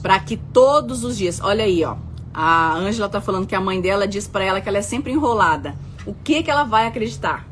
[0.01, 1.97] Para que todos os dias, olha aí, ó,
[2.33, 5.11] a Ângela tá falando que a mãe dela diz para ela que ela é sempre
[5.11, 5.75] enrolada.
[6.05, 7.47] O que que ela vai acreditar?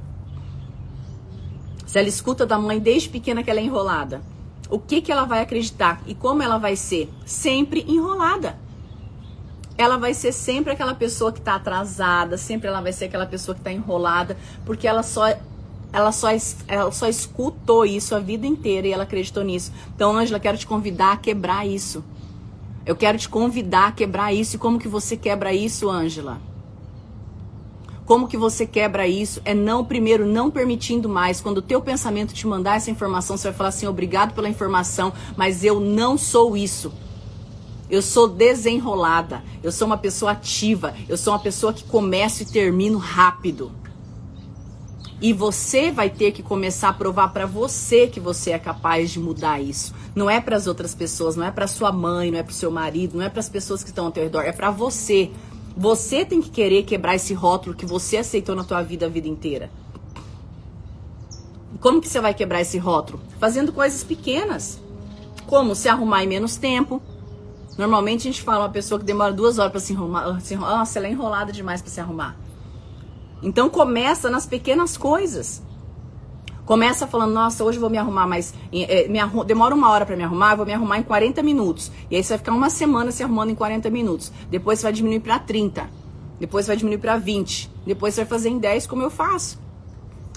[1.86, 4.22] Se ela escuta da mãe desde pequena que ela é enrolada,
[4.70, 7.10] o que que ela vai acreditar e como ela vai ser?
[7.26, 8.58] Sempre enrolada.
[9.78, 13.54] Ela vai ser sempre aquela pessoa que está atrasada, sempre ela vai ser aquela pessoa
[13.54, 15.26] que está enrolada, porque ela só
[15.94, 16.30] ela só,
[16.68, 19.72] ela só escutou isso a vida inteira e ela acreditou nisso.
[19.94, 22.04] Então, Ângela, quero te convidar a quebrar isso.
[22.86, 24.56] Eu quero te convidar a quebrar isso.
[24.56, 26.40] E como que você quebra isso, Ângela?
[28.06, 29.42] Como que você quebra isso?
[29.46, 31.40] É não, primeiro, não permitindo mais.
[31.40, 35.14] Quando o teu pensamento te mandar essa informação, você vai falar assim, obrigado pela informação,
[35.38, 36.92] mas eu não sou isso.
[37.90, 39.44] Eu sou desenrolada.
[39.62, 40.94] Eu sou uma pessoa ativa.
[41.08, 43.72] Eu sou uma pessoa que começa e termino rápido.
[45.22, 49.20] E você vai ter que começar a provar para você que você é capaz de
[49.20, 49.94] mudar isso.
[50.16, 52.72] Não é para as outras pessoas, não é para sua mãe, não é para seu
[52.72, 55.30] marido, não é para as pessoas que estão ao teu redor, é para você.
[55.78, 59.28] Você tem que querer quebrar esse rótulo que você aceitou na tua vida a vida
[59.28, 59.70] inteira.
[61.80, 63.20] Como que você vai quebrar esse rótulo?
[63.40, 64.82] Fazendo coisas pequenas.
[65.46, 67.02] Como se arrumar em menos tempo.
[67.78, 70.42] Normalmente a gente fala uma pessoa que demora duas horas para se arrumar.
[70.42, 72.36] Se, nossa, ela é enrolada demais para se arrumar.
[73.42, 75.62] Então começa nas pequenas coisas.
[76.66, 79.44] Começa falando, nossa, hoje vou me arrumar, mas é, me arrum...
[79.44, 81.92] demora uma hora para me arrumar, vou me arrumar em 40 minutos.
[82.10, 84.32] E aí você vai ficar uma semana se arrumando em 40 minutos.
[84.50, 85.90] Depois você vai diminuir para 30.
[86.40, 87.70] Depois você vai diminuir para 20.
[87.86, 89.60] Depois você vai fazer em 10 como eu faço.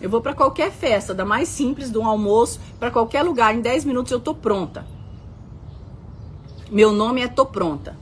[0.01, 3.85] Eu vou para qualquer festa, da mais simples, do almoço, para qualquer lugar, em 10
[3.85, 4.85] minutos eu tô pronta.
[6.71, 7.97] Meu nome é Tô Pronta.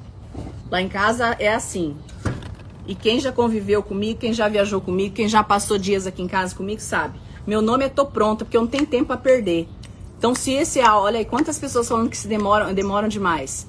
[0.71, 1.95] Lá em casa é assim.
[2.87, 6.29] E quem já conviveu comigo, quem já viajou comigo, quem já passou dias aqui em
[6.29, 7.19] casa comigo, sabe.
[7.47, 9.69] Meu nome é Tô Pronta, porque eu não tenho tempo a perder.
[10.19, 13.67] Então, se esse é, olha aí, quantas pessoas falando que se demoram, demoram demais.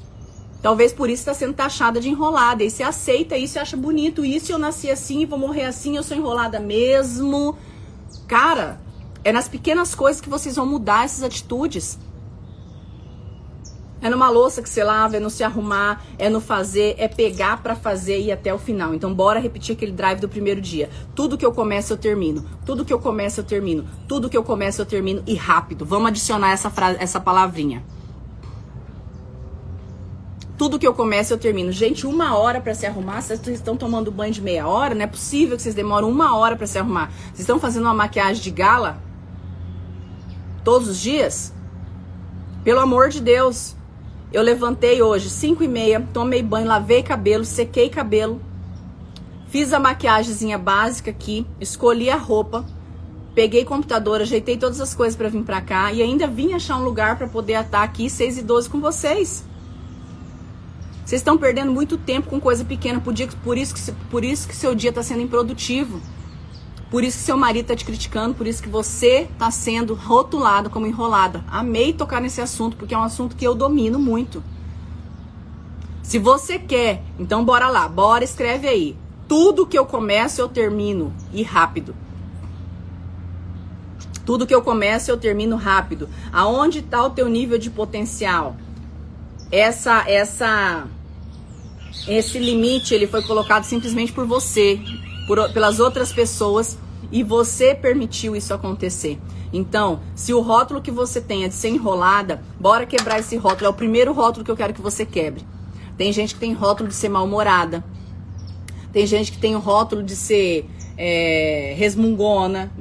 [0.62, 2.64] Talvez por isso está sendo taxada de enrolada.
[2.64, 4.52] E você aceita isso e acha bonito isso.
[4.52, 7.58] Eu nasci assim vou morrer assim, eu sou enrolada mesmo.
[8.28, 8.80] Cara,
[9.24, 12.00] é nas pequenas coisas que vocês vão mudar essas atitudes.
[14.04, 17.64] É numa louça que você lava, é no se arrumar, é no fazer, é pegar
[17.64, 18.94] para fazer e ir até o final.
[18.94, 20.90] Então bora repetir aquele drive do primeiro dia.
[21.16, 22.44] Tudo que eu começo eu termino.
[22.66, 23.88] Tudo que eu começo eu termino.
[24.06, 25.86] Tudo que eu começo eu termino e rápido.
[25.86, 27.82] Vamos adicionar essa frase, essa palavrinha.
[30.58, 31.72] Tudo que eu começo eu termino.
[31.72, 33.22] Gente, uma hora para se arrumar.
[33.22, 34.94] Vocês estão tomando banho de meia hora?
[34.94, 37.10] Não é possível que vocês demoram uma hora para se arrumar.
[37.28, 38.98] Vocês estão fazendo uma maquiagem de gala
[40.62, 41.54] todos os dias?
[42.66, 43.78] Pelo amor de Deus.
[44.34, 48.42] Eu levantei hoje, 5 e meia, tomei banho, lavei cabelo, sequei cabelo,
[49.48, 52.66] fiz a maquiagemzinha básica aqui, escolhi a roupa,
[53.36, 56.84] peguei computador, ajeitei todas as coisas para vir para cá e ainda vim achar um
[56.84, 59.46] lugar para poder estar aqui 6 e 12 com vocês.
[61.06, 64.56] Vocês estão perdendo muito tempo com coisa pequena, por, por, isso, que, por isso que
[64.56, 66.02] seu dia está sendo improdutivo.
[66.94, 70.70] Por isso que seu marido está te criticando, por isso que você está sendo rotulado
[70.70, 71.44] como enrolada.
[71.48, 74.44] Amei tocar nesse assunto, porque é um assunto que eu domino muito.
[76.04, 78.96] Se você quer, então bora lá, bora, escreve aí.
[79.28, 81.12] Tudo que eu começo, eu termino.
[81.34, 81.96] E rápido.
[84.24, 86.08] Tudo que eu começo, eu termino rápido.
[86.32, 88.56] Aonde está o teu nível de potencial?
[89.52, 90.86] Essa, essa,
[92.08, 94.80] esse limite, ele foi colocado simplesmente por você,
[95.26, 96.83] por, pelas outras pessoas
[97.14, 99.20] e você permitiu isso acontecer.
[99.54, 103.68] Então, se o rótulo que você tem é de ser enrolada, bora quebrar esse rótulo.
[103.68, 105.46] É o primeiro rótulo que eu quero que você quebre.
[105.96, 107.86] Tem gente que tem rótulo de ser mal-humorada.
[108.92, 112.72] Tem gente que tem o rótulo de ser é, resmungona,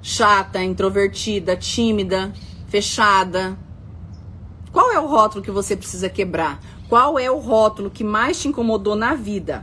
[0.00, 2.32] chata, introvertida, tímida,
[2.68, 3.58] fechada.
[4.72, 6.58] Qual é o rótulo que você precisa quebrar?
[6.88, 9.62] Qual é o rótulo que mais te incomodou na vida?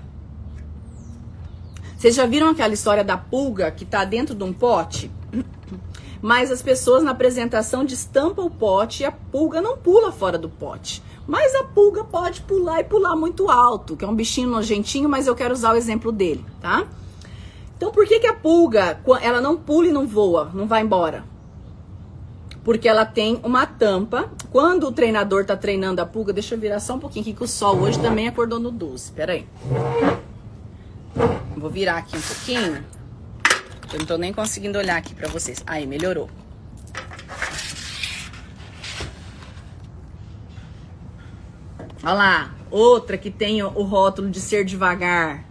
[2.00, 5.12] Vocês já viram aquela história da pulga que está dentro de um pote?
[6.24, 10.48] Mas as pessoas na apresentação destampam o pote e a pulga não pula fora do
[10.48, 11.04] pote.
[11.28, 15.28] Mas a pulga pode pular e pular muito alto, que é um bichinho nojentinho, mas
[15.28, 16.88] eu quero usar o exemplo dele, tá?
[17.76, 21.26] Então por que, que a pulga, ela não pula e não voa, não vai embora?
[22.64, 24.32] Porque ela tem uma tampa.
[24.50, 27.44] Quando o treinador tá treinando a pulga, deixa eu virar só um pouquinho aqui que
[27.44, 29.12] o sol hoje também acordou no 12.
[29.12, 29.46] Pera aí.
[31.58, 32.86] Vou virar aqui um pouquinho.
[33.92, 35.64] Eu não tô nem conseguindo olhar aqui pra vocês.
[35.66, 36.30] Aí, melhorou.
[42.02, 45.44] Olha lá, outra que tem o rótulo de ser devagar.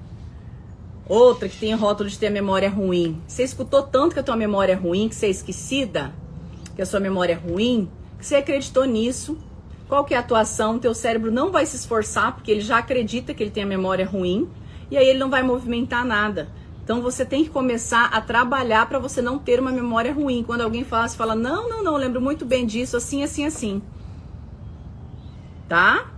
[1.07, 3.21] Outra que tem o rótulo de ter a memória ruim.
[3.27, 6.12] Você escutou tanto que a tua memória é ruim, que você é esquecida,
[6.75, 9.38] que a sua memória é ruim, que você acreditou nisso.
[9.88, 10.79] Qual que é a atuação?
[10.79, 14.07] Teu cérebro não vai se esforçar, porque ele já acredita que ele tem a memória
[14.07, 14.49] ruim
[14.90, 16.48] e aí ele não vai movimentar nada.
[16.83, 20.42] Então você tem que começar a trabalhar para você não ter uma memória ruim.
[20.42, 23.83] Quando alguém fala, você fala: "Não, não, não, lembro muito bem disso, assim, assim, assim".
[25.68, 26.11] Tá?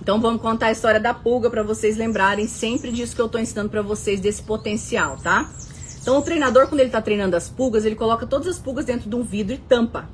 [0.00, 3.38] Então vamos contar a história da pulga para vocês lembrarem sempre disso que eu tô
[3.38, 5.48] ensinando para vocês desse potencial, tá?
[6.02, 9.08] Então o treinador quando ele tá treinando as pulgas, ele coloca todas as pulgas dentro
[9.08, 10.06] de um vidro e tampa.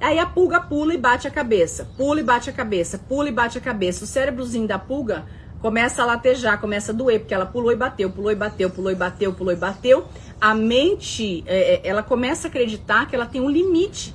[0.00, 3.32] Aí a pulga pula e bate a cabeça, pula e bate a cabeça, pula e
[3.32, 4.04] bate a cabeça.
[4.04, 5.26] O cérebrozinho da pulga
[5.64, 8.92] começa a latejar, começa a doer, porque ela pulou e bateu, pulou e bateu, pulou
[8.92, 10.06] e bateu, pulou e bateu.
[10.38, 14.14] A mente, é, é, ela começa a acreditar que ela tem um limite.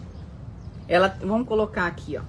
[0.88, 2.22] Ela, vamos colocar aqui, ó.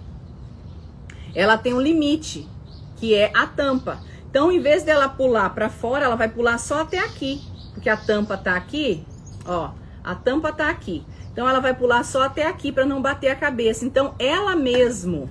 [1.34, 2.48] Ela tem um limite,
[2.96, 4.00] que é a tampa.
[4.30, 7.42] Então, em vez dela pular para fora, ela vai pular só até aqui,
[7.74, 9.04] porque a tampa tá aqui,
[9.44, 9.72] ó.
[10.02, 11.04] A tampa tá aqui.
[11.30, 13.84] Então, ela vai pular só até aqui para não bater a cabeça.
[13.84, 15.28] Então, ela mesmo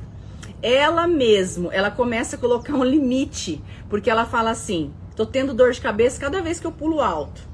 [0.62, 5.72] ela mesmo, ela começa a colocar um limite, porque ela fala assim: tô tendo dor
[5.72, 7.48] de cabeça cada vez que eu pulo alto.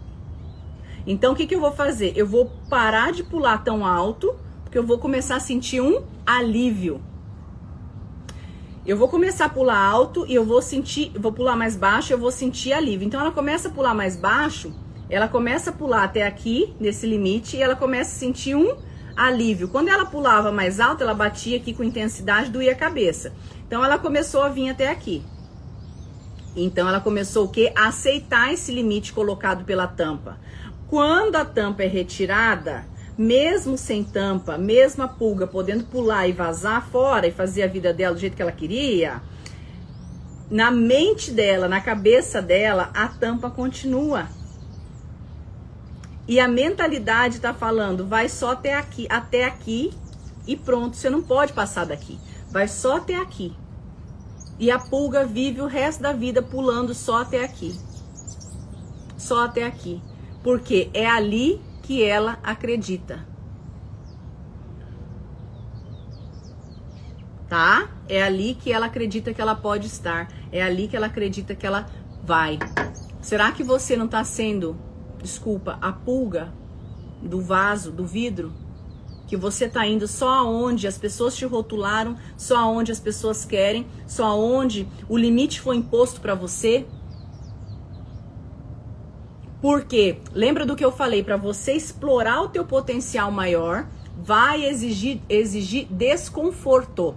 [1.08, 2.13] Então o que, que eu vou fazer?
[2.15, 7.02] Eu vou parar de pular tão alto, porque eu vou começar a sentir um alívio.
[8.86, 12.18] Eu vou começar a pular alto e eu vou sentir, vou pular mais baixo, eu
[12.20, 13.06] vou sentir alívio.
[13.06, 14.74] Então ela começa a pular mais baixo,
[15.10, 18.76] ela começa a pular até aqui, nesse limite, e ela começa a sentir um
[19.15, 19.67] alívio.
[19.67, 23.34] Quando ela pulava mais alto, ela batia aqui com intensidade, doía a cabeça.
[23.67, 25.23] Então ela começou a vir até aqui.
[26.56, 27.71] Então ela começou o quê?
[27.75, 30.38] A aceitar esse limite colocado pela tampa.
[30.88, 32.86] Quando a tampa é retirada,
[33.17, 37.93] mesmo sem tampa, mesmo a pulga podendo pular e vazar fora e fazer a vida
[37.93, 39.21] dela do jeito que ela queria,
[40.49, 44.28] na mente dela, na cabeça dela, a tampa continua.
[46.28, 49.93] E a mentalidade está falando, vai só até aqui, até aqui
[50.47, 52.19] e pronto, você não pode passar daqui.
[52.49, 53.55] Vai só até aqui.
[54.59, 57.78] E a pulga vive o resto da vida pulando só até aqui.
[59.17, 60.01] Só até aqui.
[60.43, 63.26] Porque é ali que ela acredita.
[67.49, 67.89] Tá?
[68.07, 70.32] É ali que ela acredita que ela pode estar.
[70.51, 71.88] É ali que ela acredita que ela
[72.23, 72.59] vai.
[73.21, 74.78] Será que você não está sendo
[75.26, 76.53] desculpa, a pulga
[77.21, 78.53] do vaso, do vidro.
[79.28, 83.88] que você tá indo só aonde as pessoas te rotularam, só aonde as pessoas querem,
[84.05, 86.86] só aonde o limite foi imposto para você?
[89.59, 95.19] Porque lembra do que eu falei para você explorar o teu potencial maior, vai exigir
[95.28, 97.15] exigir desconforto.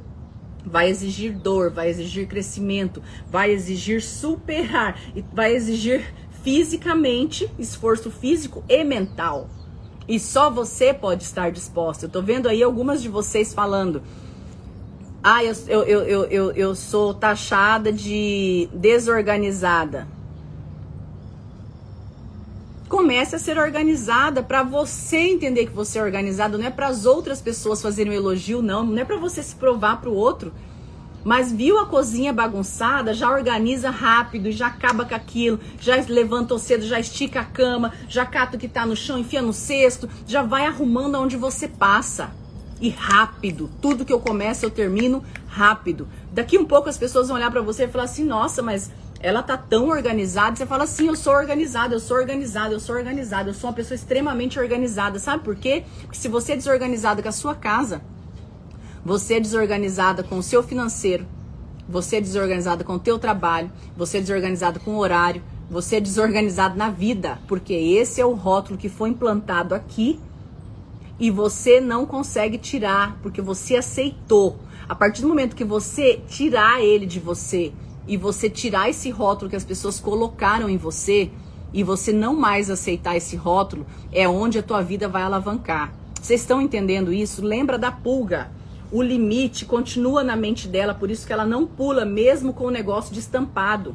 [0.65, 4.99] Vai exigir dor, vai exigir crescimento, vai exigir superar
[5.33, 6.13] vai exigir
[6.43, 9.49] fisicamente, esforço físico e mental.
[10.07, 12.07] E só você pode estar disposta.
[12.07, 14.03] Eu tô vendo aí algumas de vocês falando.
[15.23, 20.07] Ah, eu, eu, eu, eu, eu sou taxada de desorganizada.
[22.89, 27.05] Comece a ser organizada para você entender que você é organizada, não é para as
[27.05, 30.55] outras pessoas fazerem um elogio, não, não é para você se provar para o outro.
[31.25, 36.87] Mas viu a cozinha bagunçada, já organiza rápido, já acaba com aquilo, já levantou cedo,
[36.87, 40.43] já estica a cama, já cata o que tá no chão, enfia no cesto, já
[40.43, 42.31] vai arrumando onde você passa.
[42.81, 46.07] E rápido, tudo que eu começo eu termino rápido.
[46.33, 49.43] Daqui um pouco as pessoas vão olhar para você e falar assim: "Nossa, mas ela
[49.43, 50.55] tá tão organizada".
[50.55, 53.75] Você fala assim: "Eu sou organizada, eu sou organizada, eu sou organizada, eu sou uma
[53.75, 55.19] pessoa extremamente organizada".
[55.19, 55.85] Sabe por quê?
[56.03, 58.01] Porque se você é desorganizada com a sua casa,
[59.09, 61.27] você é desorganizada com o seu financeiro,
[61.89, 66.01] você é desorganizada com o teu trabalho, você é desorganizada com o horário, você é
[66.01, 70.21] desorganizado na vida, porque esse é o rótulo que foi implantado aqui
[71.19, 74.59] e você não consegue tirar, porque você aceitou.
[74.87, 77.73] A partir do momento que você tirar ele de você
[78.07, 81.31] e você tirar esse rótulo que as pessoas colocaram em você
[81.73, 85.95] e você não mais aceitar esse rótulo, é onde a tua vida vai alavancar.
[86.21, 87.43] Vocês estão entendendo isso?
[87.43, 88.58] Lembra da pulga
[88.91, 92.71] o limite continua na mente dela, por isso que ela não pula mesmo com o
[92.71, 93.95] negócio de estampado.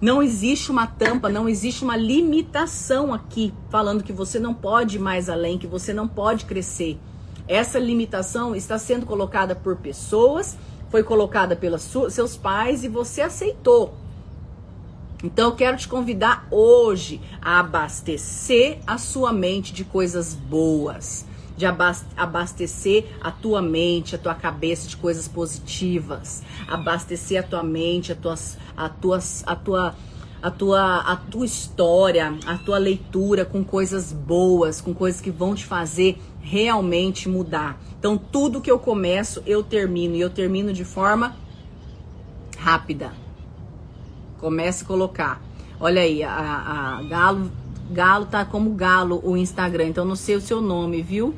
[0.00, 5.00] Não existe uma tampa, não existe uma limitação aqui falando que você não pode ir
[5.00, 6.98] mais além, que você não pode crescer.
[7.46, 10.56] Essa limitação está sendo colocada por pessoas,
[10.88, 13.94] foi colocada pelos seus pais e você aceitou.
[15.22, 21.28] Então eu quero te convidar hoje a abastecer a sua mente de coisas boas
[21.60, 21.66] de
[22.16, 28.16] abastecer a tua mente, a tua cabeça de coisas positivas, abastecer a tua mente, a
[28.16, 29.94] tuas, a tuas, a tua
[30.42, 35.54] a tua, a tua história, a tua leitura com coisas boas, com coisas que vão
[35.54, 37.78] te fazer realmente mudar.
[37.98, 40.16] Então, tudo que eu começo, eu termino.
[40.16, 41.36] E eu termino de forma
[42.56, 43.12] rápida.
[44.38, 45.42] Comece a colocar.
[45.78, 47.52] Olha aí, a, a Galo
[47.90, 51.34] Galo tá como Galo o Instagram, então não sei o seu nome, viu?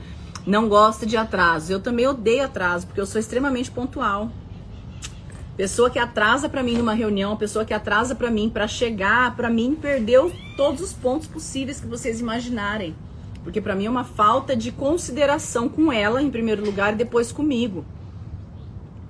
[0.46, 1.72] Não gosta de atraso.
[1.72, 4.30] Eu também odeio atraso, porque eu sou extremamente pontual.
[5.56, 9.48] Pessoa que atrasa para mim numa reunião, pessoa que atrasa para mim para chegar, para
[9.48, 12.94] mim perdeu todos os pontos possíveis que vocês imaginarem.
[13.42, 17.32] Porque para mim é uma falta de consideração com ela em primeiro lugar e depois
[17.32, 17.84] comigo.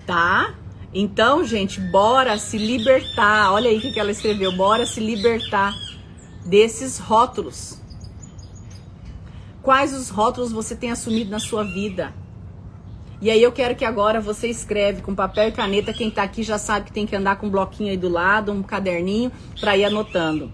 [0.07, 0.55] Tá?
[0.95, 3.53] Então, gente, bora se libertar.
[3.53, 4.53] Olha aí o que ela escreveu.
[4.53, 5.73] Bora se libertar
[6.45, 7.81] desses rótulos.
[9.63, 12.13] Quais os rótulos você tem assumido na sua vida?
[13.21, 15.93] E aí eu quero que agora você escreve com papel e caneta.
[15.93, 18.51] Quem tá aqui já sabe que tem que andar com um bloquinho aí do lado,
[18.51, 19.31] um caderninho
[19.61, 20.51] para ir anotando.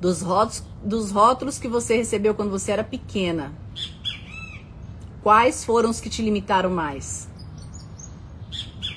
[0.00, 3.52] Dos rótulos, dos rótulos que você recebeu quando você era pequena.
[5.20, 7.28] Quais foram os que te limitaram mais?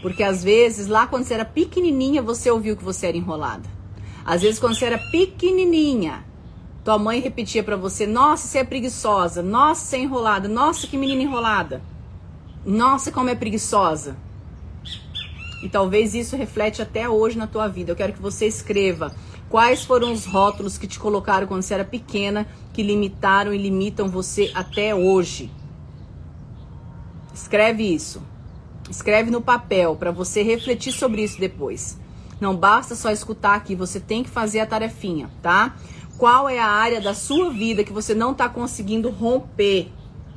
[0.04, 3.79] Porque às vezes, lá quando você era pequenininha, você ouviu que você era enrolada.
[4.30, 6.24] Às vezes, quando você era pequenininha,
[6.84, 9.42] tua mãe repetia para você: Nossa, você é preguiçosa.
[9.42, 10.48] Nossa, você é enrolada.
[10.48, 11.82] Nossa, que menina enrolada.
[12.64, 14.16] Nossa, como é preguiçosa.
[15.64, 17.92] E talvez isso reflete até hoje na tua vida.
[17.92, 19.16] Eu quero que você escreva
[19.50, 24.10] quais foram os rótulos que te colocaram quando você era pequena, que limitaram e limitam
[24.10, 25.52] você até hoje.
[27.34, 28.22] Escreve isso.
[28.92, 31.99] Escreve no papel para você refletir sobre isso depois.
[32.40, 35.76] Não basta só escutar aqui, você tem que fazer a tarefinha, tá?
[36.18, 39.90] Qual é a área da sua vida que você não está conseguindo romper?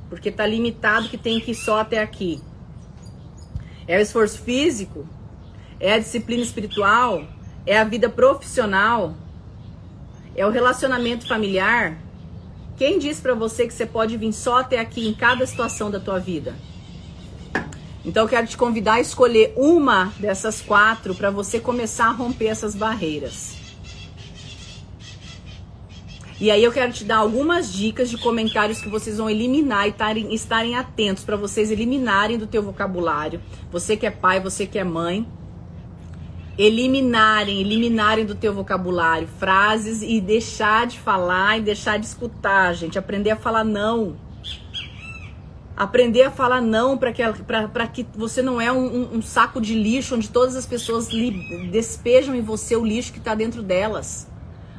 [0.08, 2.40] Porque está limitado que tem que ir só até aqui.
[3.86, 5.06] É o esforço físico?
[5.80, 7.24] É a disciplina espiritual?
[7.66, 9.14] É a vida profissional?
[10.36, 11.98] É o relacionamento familiar?
[12.76, 16.00] Quem diz para você que você pode vir só até aqui em cada situação da
[16.00, 16.54] tua vida?
[18.04, 22.46] Então eu quero te convidar a escolher uma dessas quatro para você começar a romper
[22.46, 23.56] essas barreiras.
[26.40, 29.92] E aí eu quero te dar algumas dicas de comentários que vocês vão eliminar e
[29.92, 33.40] tarem, estarem atentos para vocês eliminarem do teu vocabulário.
[33.70, 35.24] Você que é pai, você que é mãe.
[36.58, 42.98] eliminarem, eliminarem do teu vocabulário frases e deixar de falar e deixar de escutar, gente.
[42.98, 44.16] Aprender a falar não.
[45.76, 50.14] Aprender a falar não para que, que você não é um, um, saco de lixo
[50.14, 51.08] onde todas as pessoas
[51.70, 54.28] despejam em você o lixo que está dentro delas.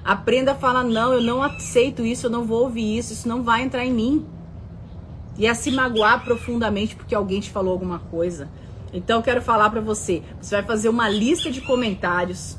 [0.03, 3.41] Aprenda a falar não, eu não aceito isso, eu não vou ouvir isso, isso não
[3.41, 4.25] vai entrar em mim.
[5.35, 8.47] E a se magoar profundamente porque alguém te falou alguma coisa.
[8.93, 12.55] Então eu quero falar para você, você vai fazer uma lista de comentários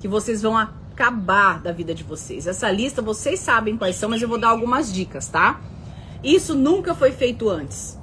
[0.00, 2.46] que vocês vão acabar da vida de vocês.
[2.46, 5.60] Essa lista vocês sabem quais são, mas eu vou dar algumas dicas, tá?
[6.24, 8.00] Isso nunca foi feito antes.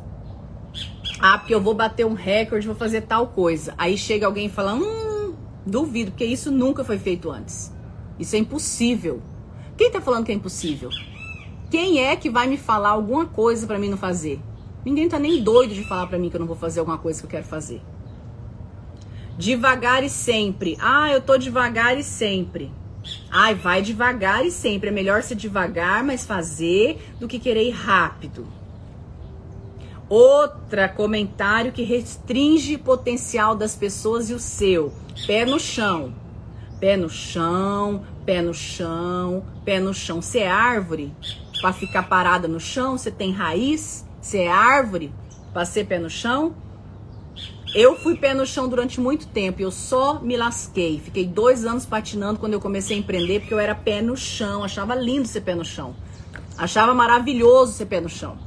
[1.19, 3.74] Ah, porque eu vou bater um recorde, vou fazer tal coisa.
[3.78, 5.34] Aí chega alguém e fala: "Hum,
[5.65, 7.74] duvido, porque isso nunca foi feito antes.
[8.19, 9.22] Isso é impossível."
[9.76, 10.89] Quem tá falando que é impossível?
[11.72, 14.39] Quem é que vai me falar alguma coisa para mim não fazer?
[14.86, 17.19] Ninguém tá nem doido de falar para mim que eu não vou fazer alguma coisa
[17.19, 17.82] que eu quero fazer.
[19.38, 20.78] Devagar e sempre.
[20.80, 22.72] Ah, eu tô devagar e sempre.
[23.30, 24.89] Ai, vai devagar e sempre.
[24.89, 28.47] É melhor ser devagar, mas fazer do que querer ir rápido.
[30.10, 34.93] Outra comentário que restringe o potencial das pessoas e o seu.
[35.26, 36.14] Pé no chão.
[36.82, 40.22] Pé no chão, pé no chão, pé no chão.
[40.22, 41.14] Você é árvore
[41.62, 42.97] para ficar parada no chão?
[42.97, 44.04] Você tem raiz?
[44.20, 45.14] Você é árvore
[45.54, 46.56] para ser pé no chão?
[47.74, 50.99] Eu fui pé no chão durante muito tempo eu só me lasquei.
[50.99, 54.61] Fiquei dois anos patinando quando eu comecei a empreender porque eu era pé no chão.
[54.61, 55.95] Achava lindo ser pé no chão.
[56.57, 58.38] Achava maravilhoso ser pé no chão.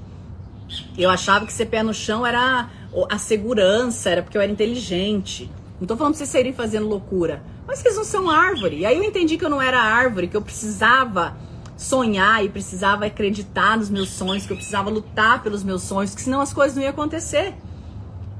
[0.98, 2.68] Eu achava que ser pé no chão era
[3.10, 5.50] a segurança, era porque eu era inteligente.
[5.80, 7.42] Não tô falando pra vocês saírem fazendo loucura.
[7.66, 8.80] Mas eles não são árvore.
[8.80, 11.34] E aí eu entendi que eu não era árvore, que eu precisava
[11.78, 16.20] sonhar e precisava acreditar nos meus sonhos, que eu precisava lutar pelos meus sonhos, que
[16.20, 17.54] senão as coisas não iam acontecer.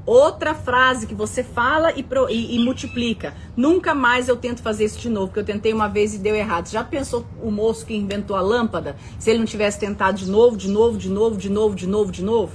[0.05, 3.33] Outra frase que você fala e, pro, e, e, multiplica.
[3.57, 6.35] Nunca mais eu tento fazer isso de novo, porque eu tentei uma vez e deu
[6.35, 6.69] errado.
[6.69, 8.95] Já pensou o moço que inventou a lâmpada?
[9.17, 12.11] Se ele não tivesse tentado de novo, de novo, de novo, de novo, de novo,
[12.11, 12.53] de novo?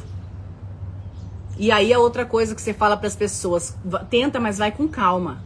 [1.59, 3.77] E aí a outra coisa que você fala para as pessoas:
[4.09, 5.43] tenta, mas vai com calma.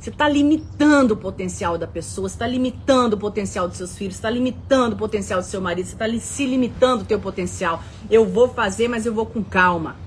[0.00, 4.28] Você está limitando o potencial da pessoa, está limitando o potencial dos seus filhos, está
[4.28, 7.82] limitando o potencial do seu marido, você está se limitando o teu potencial.
[8.10, 10.03] Eu vou fazer, mas eu vou com calma.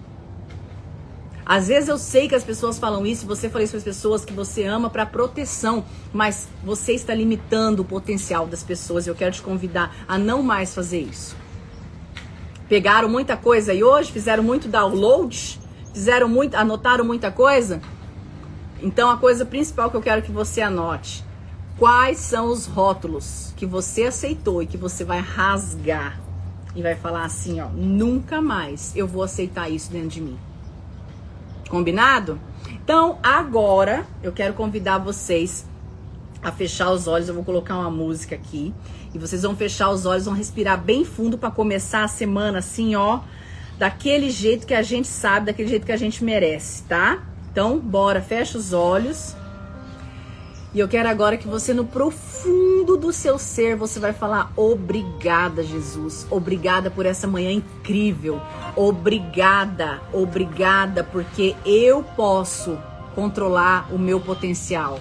[1.49, 4.25] Às vezes eu sei que as pessoas falam isso, você fala isso para as pessoas
[4.25, 9.07] que você ama para proteção, mas você está limitando o potencial das pessoas.
[9.07, 11.37] Eu quero te convidar a não mais fazer isso.
[12.67, 15.57] Pegaram muita coisa e hoje fizeram muito download,
[15.93, 17.79] fizeram muito, anotaram muita coisa.
[18.83, 21.23] Então a coisa principal que eu quero que você anote:
[21.79, 26.19] quais são os rótulos que você aceitou e que você vai rasgar
[26.75, 30.37] e vai falar assim, ó, nunca mais eu vou aceitar isso dentro de mim.
[31.69, 32.39] Combinado?
[32.71, 35.65] Então, agora eu quero convidar vocês
[36.41, 37.27] a fechar os olhos.
[37.27, 38.73] Eu vou colocar uma música aqui
[39.13, 42.95] e vocês vão fechar os olhos, vão respirar bem fundo para começar a semana assim,
[42.95, 43.21] ó,
[43.77, 47.23] daquele jeito que a gente sabe, daquele jeito que a gente merece, tá?
[47.51, 49.35] Então, bora, fecha os olhos.
[50.73, 55.63] E eu quero agora que você, no profundo do seu ser, você vai falar: Obrigada,
[55.63, 56.27] Jesus.
[56.29, 58.41] Obrigada por essa manhã incrível.
[58.75, 62.77] Obrigada, obrigada, porque eu posso
[63.15, 64.99] controlar o meu potencial.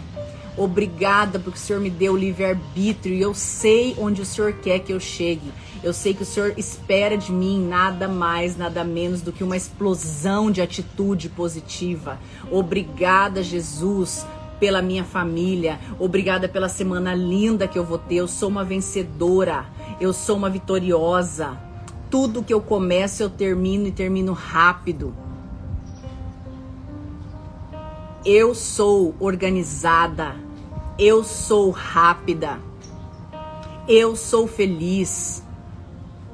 [0.57, 4.93] Obrigada porque o Senhor me deu livre-arbítrio e eu sei onde o Senhor quer que
[4.93, 5.53] eu chegue.
[5.83, 9.57] Eu sei que o Senhor espera de mim nada mais, nada menos do que uma
[9.57, 12.19] explosão de atitude positiva.
[12.51, 14.25] Obrigada, Jesus,
[14.59, 15.79] pela minha família.
[15.99, 18.17] Obrigada pela semana linda que eu vou ter.
[18.17, 19.67] Eu sou uma vencedora.
[20.01, 21.59] Eu sou uma vitoriosa.
[22.11, 25.15] Tudo que eu começo, eu termino e termino rápido.
[28.25, 30.37] Eu sou organizada.
[30.99, 32.59] Eu sou rápida.
[33.89, 35.43] Eu sou feliz.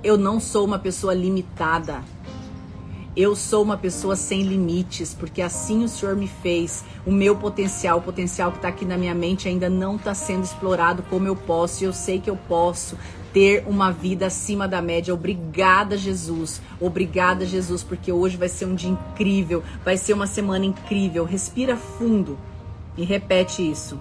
[0.02, 2.02] Eu não sou uma pessoa limitada.
[3.14, 6.82] Eu sou uma pessoa sem limites, porque assim o Senhor me fez.
[7.04, 10.44] O meu potencial, o potencial que está aqui na minha mente ainda não está sendo
[10.44, 11.84] explorado como eu posso.
[11.84, 12.96] E eu sei que eu posso
[13.30, 15.12] ter uma vida acima da média.
[15.12, 16.62] Obrigada, Jesus.
[16.80, 21.24] Obrigada, Jesus, porque hoje vai ser um dia incrível, vai ser uma semana incrível.
[21.24, 22.38] Respira fundo
[22.96, 23.98] e repete isso.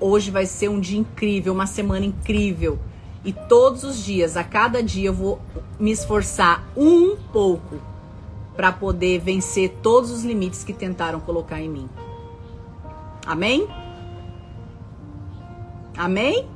[0.00, 2.78] Hoje vai ser um dia incrível, uma semana incrível.
[3.24, 5.40] E todos os dias, a cada dia, eu vou
[5.78, 7.80] me esforçar um pouco
[8.56, 11.88] para poder vencer todos os limites que tentaram colocar em mim.
[13.26, 13.68] Amém?
[15.96, 16.48] Amém?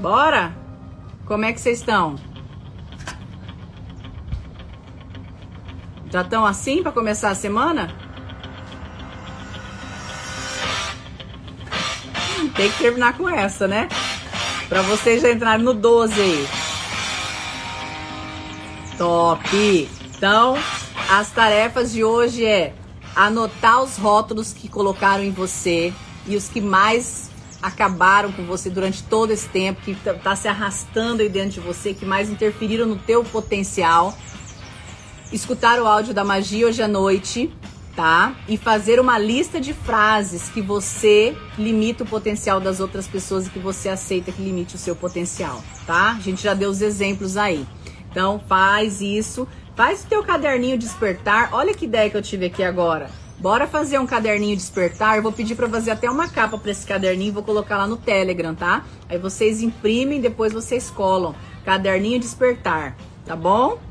[0.00, 0.54] Bora?
[1.26, 2.16] Como é que vocês estão?
[6.10, 7.88] Já estão assim para começar a semana?
[12.56, 13.88] Tem que terminar com essa, né?
[14.68, 16.48] Pra vocês já entrarem no 12 aí.
[18.98, 19.88] Top!
[20.16, 20.58] Então,
[21.08, 22.74] as tarefas de hoje é
[23.16, 25.92] anotar os rótulos que colocaram em você
[26.26, 27.30] e os que mais
[27.62, 31.60] acabaram com você durante todo esse tempo, que tá, tá se arrastando aí dentro de
[31.60, 34.16] você, que mais interferiram no teu potencial.
[35.32, 37.52] Escutar o áudio da magia hoje à noite,
[37.98, 38.36] tá?
[38.46, 43.50] E fazer uma lista de frases que você limita o potencial das outras pessoas e
[43.50, 46.12] que você aceita que limite o seu potencial, tá?
[46.12, 47.66] A gente já deu os exemplos aí.
[48.08, 51.48] Então faz isso, faz o teu caderninho despertar.
[51.50, 53.10] Olha que ideia que eu tive aqui agora.
[53.40, 55.16] Bora fazer um caderninho despertar.
[55.16, 57.96] Eu vou pedir para fazer até uma capa para esse caderninho, vou colocar lá no
[57.96, 58.84] Telegram, tá?
[59.08, 61.34] Aí vocês imprimem, depois vocês colam.
[61.64, 62.96] Caderninho despertar,
[63.26, 63.87] tá bom?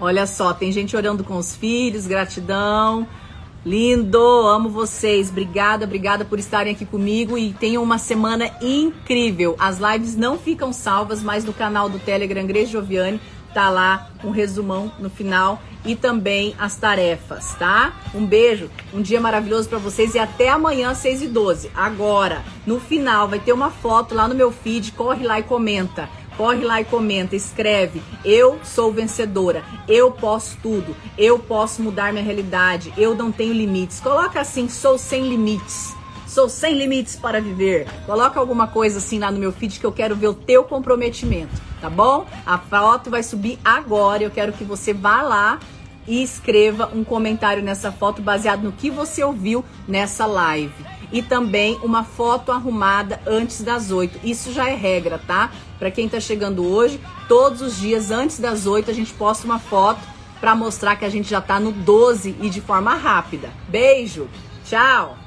[0.00, 3.06] Olha só, tem gente orando com os filhos, gratidão.
[3.64, 5.28] Lindo, amo vocês.
[5.28, 9.54] Obrigada, obrigada por estarem aqui comigo e tenham uma semana incrível.
[9.58, 13.20] As lives não ficam salvas, mas no canal do Telegram Grace Joviane
[13.52, 17.92] tá lá um resumão no final e também as tarefas, tá?
[18.14, 21.70] Um beijo, um dia maravilhoso para vocês e até amanhã, 6 e 12.
[21.74, 26.08] Agora, no final, vai ter uma foto lá no meu feed, corre lá e comenta.
[26.40, 28.02] Corre lá e comenta, escreve.
[28.24, 29.62] Eu sou vencedora.
[29.86, 30.96] Eu posso tudo.
[31.18, 32.94] Eu posso mudar minha realidade.
[32.96, 34.00] Eu não tenho limites.
[34.00, 35.94] Coloca assim, sou sem limites.
[36.26, 37.86] Sou sem limites para viver.
[38.06, 41.60] Coloca alguma coisa assim lá no meu feed que eu quero ver o teu comprometimento,
[41.78, 42.26] tá bom?
[42.46, 44.22] A foto vai subir agora.
[44.22, 45.60] Eu quero que você vá lá
[46.08, 50.72] e escreva um comentário nessa foto baseado no que você ouviu nessa live.
[51.12, 54.20] E também uma foto arrumada antes das 8.
[54.24, 55.50] Isso já é regra, tá?
[55.80, 59.58] Para quem tá chegando hoje, todos os dias antes das 8 a gente posta uma
[59.58, 60.00] foto
[60.38, 63.50] para mostrar que a gente já tá no 12 e de forma rápida.
[63.66, 64.28] Beijo.
[64.64, 65.19] Tchau.